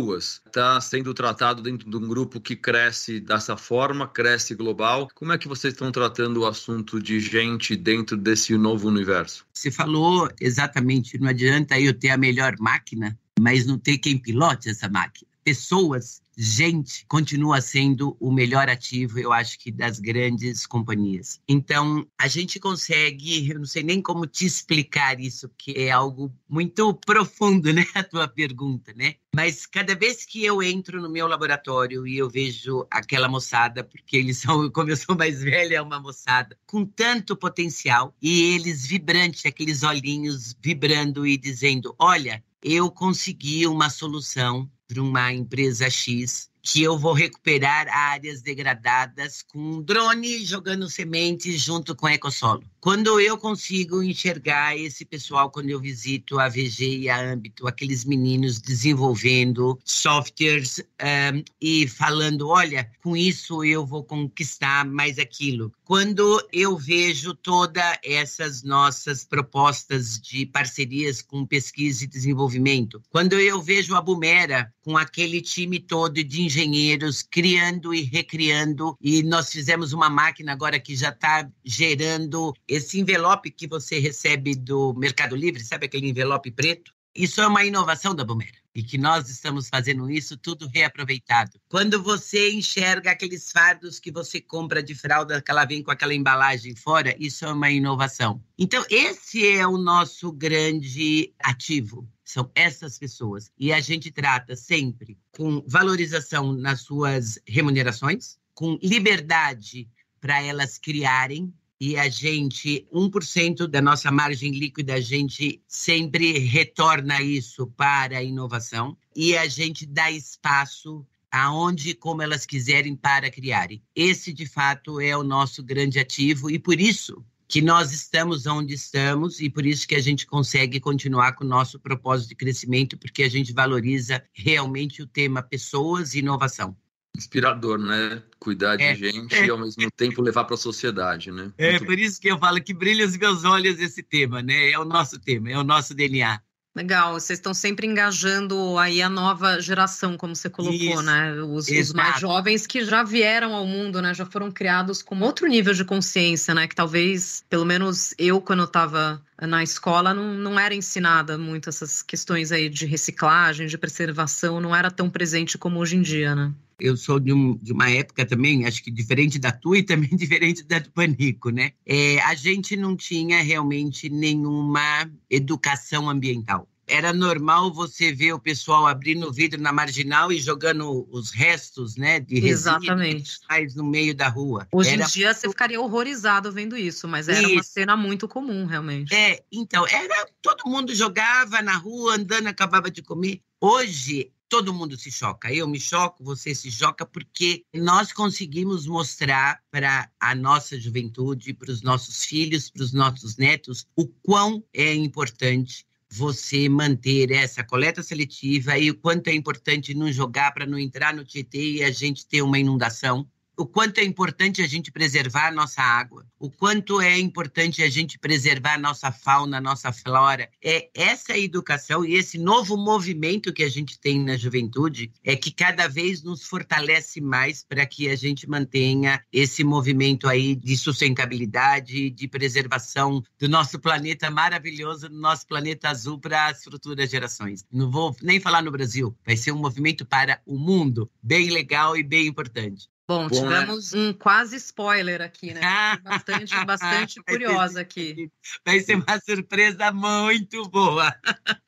pessoas 0.01 0.41
está 0.47 0.81
sendo 0.81 1.13
tratado 1.13 1.63
dentro 1.63 1.89
de 1.89 1.97
um 1.97 2.09
grupo 2.09 2.41
que 2.41 2.57
cresce 2.57 3.21
dessa 3.21 3.57
forma, 3.57 4.09
cresce 4.09 4.55
global? 4.55 5.09
Como 5.15 5.33
é 5.33 5.39
que 5.39 5.49
vocês 5.49 5.75
estão 5.75 5.93
tratando 5.93 6.41
o 6.41 6.47
assunto 6.47 7.01
de 7.01 7.21
gente 7.21 7.77
dentro 7.77 8.17
desse 8.17 8.57
novo 8.57 8.89
universo? 8.89 9.45
Você 9.53 9.71
falou 9.71 10.29
exatamente, 10.41 11.19
não 11.19 11.29
adianta 11.29 11.79
eu 11.79 11.93
ter 11.93 12.11
a 12.11 12.17
melhor 12.17 12.55
máquina, 12.59 13.19
mas 13.39 13.67
não 13.67 13.79
ter 13.79 13.99
quem 13.99 14.19
pilote 14.19 14.69
essa 14.71 14.89
máquina 14.89 15.29
pessoas, 15.43 16.21
gente, 16.43 17.05
continua 17.07 17.61
sendo 17.61 18.17
o 18.19 18.33
melhor 18.33 18.71
ativo, 18.71 19.19
eu 19.19 19.31
acho 19.31 19.59
que 19.59 19.71
das 19.71 20.01
grandes 20.01 20.67
companhias. 20.67 21.39
Então, 21.47 22.07
a 22.19 22.29
gente 22.29 22.59
consegue, 22.59 23.51
eu 23.51 23.59
não 23.59 23.67
sei 23.67 23.83
nem 23.83 24.01
como 24.01 24.27
te 24.27 24.47
explicar 24.47 25.21
isso, 25.21 25.51
que 25.59 25.73
é 25.73 25.91
algo 25.91 26.33
muito 26.49 26.95
profundo, 26.95 27.71
né, 27.75 27.85
a 27.95 28.03
tua 28.03 28.27
pergunta, 28.27 28.95
né? 28.97 29.17
Mas 29.37 29.67
cada 29.67 29.95
vez 29.95 30.25
que 30.25 30.43
eu 30.43 30.63
entro 30.63 31.03
no 31.03 31.11
meu 31.11 31.29
laboratório 31.29 32.07
e 32.07 32.17
eu 32.17 32.31
vejo 32.31 32.87
aquela 32.91 33.29
moçada, 33.29 33.85
porque 33.85 34.17
eles 34.17 34.39
são, 34.39 34.69
como 34.73 34.89
eu 34.89 34.97
sou 34.97 35.15
mais 35.15 35.43
velha, 35.43 35.77
é 35.77 35.83
uma 35.83 36.01
moçada 36.01 36.57
com 36.67 36.87
tanto 36.87 37.37
potencial 37.37 38.15
e 38.21 38.55
eles 38.55 38.87
vibrantes, 38.87 39.45
aqueles 39.45 39.83
olhinhos 39.83 40.57
vibrando 40.59 41.27
e 41.27 41.37
dizendo: 41.37 41.95
"Olha, 41.99 42.43
eu 42.63 42.91
consegui 42.91 43.67
uma 43.67 43.89
solução 43.89 44.71
para 44.87 45.03
uma 45.03 45.33
empresa 45.33 45.89
X 45.89 46.50
que 46.63 46.83
eu 46.83 46.99
vou 46.99 47.13
recuperar 47.13 47.89
áreas 47.89 48.43
degradadas 48.43 49.43
com 49.43 49.59
um 49.59 49.83
drone 49.83 50.45
jogando 50.45 50.89
sementes 50.89 51.61
junto 51.61 51.95
com 51.95 52.09
ecossolo. 52.09 52.63
Quando 52.81 53.21
eu 53.21 53.37
consigo 53.37 54.03
enxergar 54.03 54.75
esse 54.75 55.05
pessoal, 55.05 55.51
quando 55.51 55.69
eu 55.69 55.79
visito 55.79 56.39
a 56.39 56.49
VG 56.49 57.01
e 57.01 57.11
a 57.11 57.21
Âmbito, 57.21 57.69
aqueles 57.69 58.07
meninos 58.07 58.59
desenvolvendo 58.59 59.79
softwares 59.85 60.79
um, 60.79 61.43
e 61.61 61.87
falando: 61.87 62.49
olha, 62.49 62.91
com 63.03 63.15
isso 63.15 63.63
eu 63.65 63.85
vou 63.85 64.03
conquistar 64.03 64.87
mais 64.87 65.19
aquilo. 65.19 65.71
Quando 65.85 66.43
eu 66.53 66.77
vejo 66.79 67.35
todas 67.35 67.99
essas 68.03 68.63
nossas 68.63 69.25
propostas 69.25 70.19
de 70.19 70.47
parcerias 70.47 71.21
com 71.21 71.45
pesquisa 71.45 72.05
e 72.05 72.07
desenvolvimento, 72.07 73.03
quando 73.11 73.35
eu 73.35 73.61
vejo 73.61 73.95
a 73.95 74.01
Bumera 74.01 74.73
com 74.83 74.97
aquele 74.97 75.43
time 75.43 75.79
todo 75.79 76.25
de 76.25 76.43
engenheiros 76.51 77.23
criando 77.23 77.95
e 77.95 78.03
recriando, 78.03 78.97
e 79.01 79.23
nós 79.23 79.51
fizemos 79.51 79.93
uma 79.93 80.11
máquina 80.11 80.53
agora 80.53 80.81
que 80.81 80.97
já 80.97 81.11
está 81.11 81.49
gerando 81.65 82.53
esse 82.67 82.99
envelope 82.99 83.51
que 83.51 83.69
você 83.69 84.01
recebe 84.01 84.57
do 84.57 84.93
Mercado 84.95 85.37
Livre, 85.37 85.63
sabe 85.63 85.87
aquele 85.87 86.09
envelope 86.09 86.51
preto? 86.51 86.93
Isso 87.15 87.41
é 87.41 87.47
uma 87.47 87.65
inovação 87.65 88.15
da 88.15 88.25
Bumera 88.25 88.59
e 88.75 88.83
que 88.85 88.97
nós 88.97 89.29
estamos 89.29 89.69
fazendo 89.69 90.09
isso 90.09 90.37
tudo 90.37 90.69
reaproveitado. 90.69 91.59
Quando 91.69 92.01
você 92.01 92.53
enxerga 92.53 93.11
aqueles 93.11 93.51
fardos 93.51 93.99
que 93.99 94.13
você 94.13 94.41
compra 94.41 94.81
de 94.81 94.95
fralda, 94.95 95.43
que 95.43 95.51
ela 95.51 95.65
vem 95.65 95.83
com 95.83 95.91
aquela 95.91 96.15
embalagem 96.15 96.75
fora, 96.77 97.15
isso 97.19 97.45
é 97.45 97.53
uma 97.53 97.71
inovação. 97.71 98.41
Então, 98.57 98.85
esse 98.89 99.45
é 99.45 99.67
o 99.67 99.77
nosso 99.77 100.31
grande 100.31 101.33
ativo. 101.43 102.09
São 102.33 102.51
essas 102.55 102.97
pessoas. 102.99 103.51
E 103.59 103.73
a 103.73 103.81
gente 103.81 104.11
trata 104.11 104.55
sempre 104.55 105.19
com 105.33 105.65
valorização 105.67 106.53
nas 106.53 106.83
suas 106.83 107.41
remunerações, 107.45 108.39
com 108.55 108.79
liberdade 108.83 109.89
para 110.21 110.41
elas 110.43 110.79
criarem, 110.79 111.53
e 111.81 111.97
a 111.97 112.09
gente, 112.11 112.87
1% 112.93 113.67
da 113.67 113.81
nossa 113.81 114.13
margem 114.13 114.53
líquida, 114.53 114.95
a 114.95 115.01
gente 115.01 115.63
sempre 115.67 116.39
retorna 116.39 117.23
isso 117.23 117.67
para 117.69 118.19
a 118.19 118.23
inovação 118.23 118.97
e 119.17 119.35
a 119.35 119.49
gente 119.49 119.87
dá 119.87 120.11
espaço 120.11 121.07
aonde 121.33 121.91
e 121.91 121.95
como 121.95 122.21
elas 122.21 122.45
quiserem 122.45 122.95
para 122.95 123.31
criarem. 123.31 123.83
Esse, 123.97 124.31
de 124.31 124.45
fato, 124.45 125.01
é 125.01 125.17
o 125.17 125.25
nosso 125.25 125.63
grande 125.63 125.99
ativo 125.99 126.51
e 126.51 126.59
por 126.59 126.79
isso 126.79 127.25
que 127.51 127.61
nós 127.61 127.93
estamos 127.93 128.47
onde 128.47 128.75
estamos 128.75 129.41
e 129.41 129.51
por 129.51 129.67
isso 129.67 129.87
que 129.87 129.97
a 129.97 130.01
gente 130.01 130.25
consegue 130.25 130.79
continuar 130.79 131.33
com 131.33 131.45
o 131.45 131.49
nosso 131.49 131.81
propósito 131.81 132.29
de 132.29 132.37
crescimento, 132.37 132.97
porque 132.97 133.25
a 133.25 133.29
gente 133.29 133.53
valoriza 133.53 134.23
realmente 134.33 135.03
o 135.03 135.07
tema 135.07 135.43
pessoas 135.43 136.15
e 136.15 136.21
inovação 136.21 136.77
inspirador, 137.17 137.77
né? 137.77 138.23
Cuidar 138.39 138.77
de 138.77 138.85
é, 138.85 138.95
gente 138.95 139.35
é. 139.35 139.47
e 139.47 139.51
ao 139.51 139.59
mesmo 139.59 139.91
tempo 139.91 140.23
levar 140.23 140.45
para 140.45 140.55
a 140.55 140.57
sociedade, 140.57 141.33
né? 141.33 141.53
É 141.59 141.73
Muito... 141.73 141.87
por 141.87 141.99
isso 141.99 142.21
que 142.21 142.31
eu 142.31 142.39
falo 142.39 142.63
que 142.63 142.73
brilha 142.73 143.05
os 143.05 143.17
meus 143.17 143.45
olhos 143.45 143.81
esse 143.81 144.01
tema, 144.01 144.41
né? 144.41 144.71
É 144.71 144.79
o 144.79 144.85
nosso 144.85 145.19
tema, 145.19 145.51
é 145.51 145.59
o 145.59 145.65
nosso 145.65 145.93
DNA. 145.93 146.41
Legal, 146.81 147.13
vocês 147.13 147.39
estão 147.39 147.53
sempre 147.53 147.87
engajando 147.87 148.79
aí 148.79 149.03
a 149.03 149.09
nova 149.11 149.61
geração, 149.61 150.17
como 150.17 150.35
você 150.35 150.49
colocou, 150.49 150.75
Isso, 150.75 151.03
né? 151.03 151.35
Os, 151.43 151.69
os, 151.69 151.93
mais 151.93 152.19
jovens 152.19 152.67
que 152.67 152.83
já 152.87 153.03
vieram 153.03 153.55
ao 153.55 153.67
mundo, 153.67 154.01
né? 154.01 154.15
Já 154.15 154.25
foram 154.25 154.51
criados 154.51 155.03
com 155.03 155.21
outro 155.21 155.47
nível 155.47 155.75
de 155.75 155.85
consciência, 155.85 156.55
né? 156.55 156.67
Que 156.67 156.75
talvez, 156.75 157.45
pelo 157.51 157.67
menos 157.67 158.15
eu, 158.17 158.41
quando 158.41 158.61
eu 158.61 158.65
estava 158.65 159.21
na 159.39 159.63
escola, 159.63 160.15
não, 160.15 160.33
não 160.33 160.59
era 160.59 160.75
ensinada 160.75 161.37
muito 161.37 161.69
essas 161.69 162.01
questões 162.01 162.51
aí 162.51 162.71
de 162.71 162.87
reciclagem, 162.87 163.67
de 163.67 163.77
preservação, 163.77 164.59
não 164.59 164.75
era 164.75 164.91
tão 164.91 165.11
presente 165.11 165.59
como 165.59 165.81
hoje 165.81 165.97
em 165.97 166.03
dia, 166.03 166.35
né? 166.35 166.51
Eu 166.81 166.97
sou 166.97 167.21
de, 167.21 167.33
um, 167.33 167.57
de, 167.57 167.73
uma 167.73 167.91
época 167.91 168.25
também, 168.27 168.67
acho 168.67 168.83
que 168.83 168.91
diferente 168.91 169.39
da 169.39 169.53
tua 169.53 169.79
e 169.79 169.83
também 169.83 170.11
diferente 170.17 170.63
da 170.65 170.79
do 170.79 170.91
Panico, 170.91 171.51
né? 171.51 171.73
É, 171.87 172.21
a 172.23 172.35
gente 172.35 172.77
não 172.77 172.97
tinha 172.97 173.43
realmente 173.43 174.09
nenhuma 174.09 175.11
educação 175.29 176.09
ambiental. 176.09 176.67
Era 176.91 177.13
normal 177.13 177.73
você 177.73 178.13
ver 178.13 178.33
o 178.33 178.39
pessoal 178.41 178.85
abrindo 178.85 179.29
o 179.29 179.33
vidro 179.33 179.61
na 179.61 179.73
marginal 179.73 180.33
e 180.33 180.41
jogando 180.41 181.07
os 181.13 181.31
restos, 181.31 181.95
né, 181.95 182.19
de 182.19 182.45
Exatamente. 182.45 183.39
no 183.77 183.85
meio 183.85 184.13
da 184.13 184.29
rua. 184.29 184.67
Hoje 184.73 184.91
era... 184.91 185.05
em 185.05 185.07
dia 185.07 185.33
você 185.33 185.49
ficaria 185.49 185.81
horrorizado 185.81 186.51
vendo 186.51 186.77
isso, 186.77 187.07
mas 187.07 187.29
era 187.29 187.43
isso. 187.43 187.53
uma 187.53 187.63
cena 187.63 187.97
muito 187.97 188.27
comum, 188.27 188.67
realmente. 188.67 189.15
É, 189.15 189.41
então, 189.53 189.87
era 189.87 190.27
todo 190.43 190.69
mundo 190.69 190.93
jogava 190.93 191.63
na 191.63 191.77
rua, 191.77 192.17
andando, 192.17 192.49
acabava 192.49 192.91
de 192.91 193.03
comer. 193.03 193.41
Hoje 193.61 194.33
todo 194.51 194.75
mundo 194.75 194.99
se 194.99 195.13
choca. 195.13 195.55
Eu 195.55 195.67
me 195.69 195.79
choco, 195.79 196.25
você 196.25 196.55
se 196.55 196.71
choca, 196.71 197.07
porque 197.07 197.65
nós 197.73 198.13
conseguimos 198.13 198.85
mostrar 198.85 199.63
para 199.71 200.11
a 200.19 200.35
nossa 200.35 200.79
juventude, 200.79 201.55
para 201.55 201.71
os 201.71 201.83
nossos 201.83 202.25
filhos, 202.25 202.69
para 202.69 202.83
os 202.83 202.93
nossos 202.93 203.37
netos, 203.37 203.87
o 203.97 204.09
quão 204.09 204.63
é 204.75 204.93
importante 204.93 205.87
você 206.13 206.69
manter 206.69 207.31
essa 207.31 207.63
coleta 207.63 208.03
seletiva 208.03 208.77
e 208.77 208.91
o 208.91 208.97
quanto 208.97 209.29
é 209.29 209.35
importante 209.35 209.95
não 209.95 210.11
jogar 210.11 210.53
para 210.53 210.67
não 210.67 210.77
entrar 210.77 211.15
no 211.15 211.25
Tietê 211.25 211.75
e 211.75 211.85
a 211.85 211.91
gente 211.93 212.27
ter 212.27 212.43
uma 212.43 212.59
inundação 212.59 213.25
o 213.61 213.67
quanto 213.67 213.99
é 213.99 214.05
importante 214.05 214.63
a 214.63 214.67
gente 214.67 214.91
preservar 214.91 215.49
a 215.49 215.51
nossa 215.51 215.83
água, 215.83 216.25
o 216.39 216.51
quanto 216.51 216.99
é 216.99 217.19
importante 217.19 217.83
a 217.83 217.91
gente 217.91 218.19
preservar 218.19 218.77
a 218.77 218.79
nossa 218.79 219.13
fauna, 219.13 219.59
a 219.59 219.61
nossa 219.61 219.93
flora. 219.93 220.49
É 220.65 220.89
essa 220.95 221.37
educação 221.37 222.03
e 222.03 222.15
esse 222.15 222.39
novo 222.39 222.75
movimento 222.79 223.53
que 223.53 223.63
a 223.63 223.69
gente 223.69 224.01
tem 224.01 224.19
na 224.19 224.35
juventude 224.35 225.13
é 225.23 225.37
que 225.37 225.51
cada 225.51 225.89
vez 225.89 226.23
nos 226.23 226.43
fortalece 226.43 227.21
mais 227.21 227.63
para 227.63 227.85
que 227.85 228.09
a 228.09 228.17
gente 228.17 228.49
mantenha 228.49 229.23
esse 229.31 229.63
movimento 229.63 230.27
aí 230.27 230.57
de 230.57 230.75
sustentabilidade, 230.79 232.09
de 232.09 232.29
preservação 232.29 233.23
do 233.39 233.47
nosso 233.47 233.79
planeta 233.79 234.31
maravilhoso, 234.31 235.11
do 235.11 235.19
nosso 235.19 235.47
planeta 235.47 235.91
azul 235.91 236.19
para 236.19 236.47
as 236.47 236.65
futuras 236.65 237.11
gerações. 237.11 237.63
Não 237.71 237.91
vou 237.91 238.17
nem 238.23 238.41
falar 238.41 238.63
no 238.63 238.71
Brasil, 238.71 239.15
vai 239.23 239.37
ser 239.37 239.53
um 239.53 239.59
movimento 239.59 240.07
para 240.07 240.41
o 240.47 240.57
mundo, 240.57 241.11
bem 241.23 241.51
legal 241.51 241.95
e 241.95 242.03
bem 242.03 242.27
importante. 242.27 242.89
Bom, 243.11 243.27
Bom 243.27 243.45
né? 243.45 243.59
tivemos 243.59 243.93
né? 243.93 244.01
um 244.01 244.13
quase 244.13 244.55
spoiler 244.55 245.21
aqui, 245.21 245.53
né? 245.53 245.61
Bastante, 246.05 246.65
bastante 246.65 247.23
curiosa 247.23 247.81
aqui. 247.81 248.31
Vai 248.65 248.79
ser 248.79 248.95
uma 248.95 249.19
surpresa 249.19 249.91
muito 249.91 250.63
boa. 250.69 251.13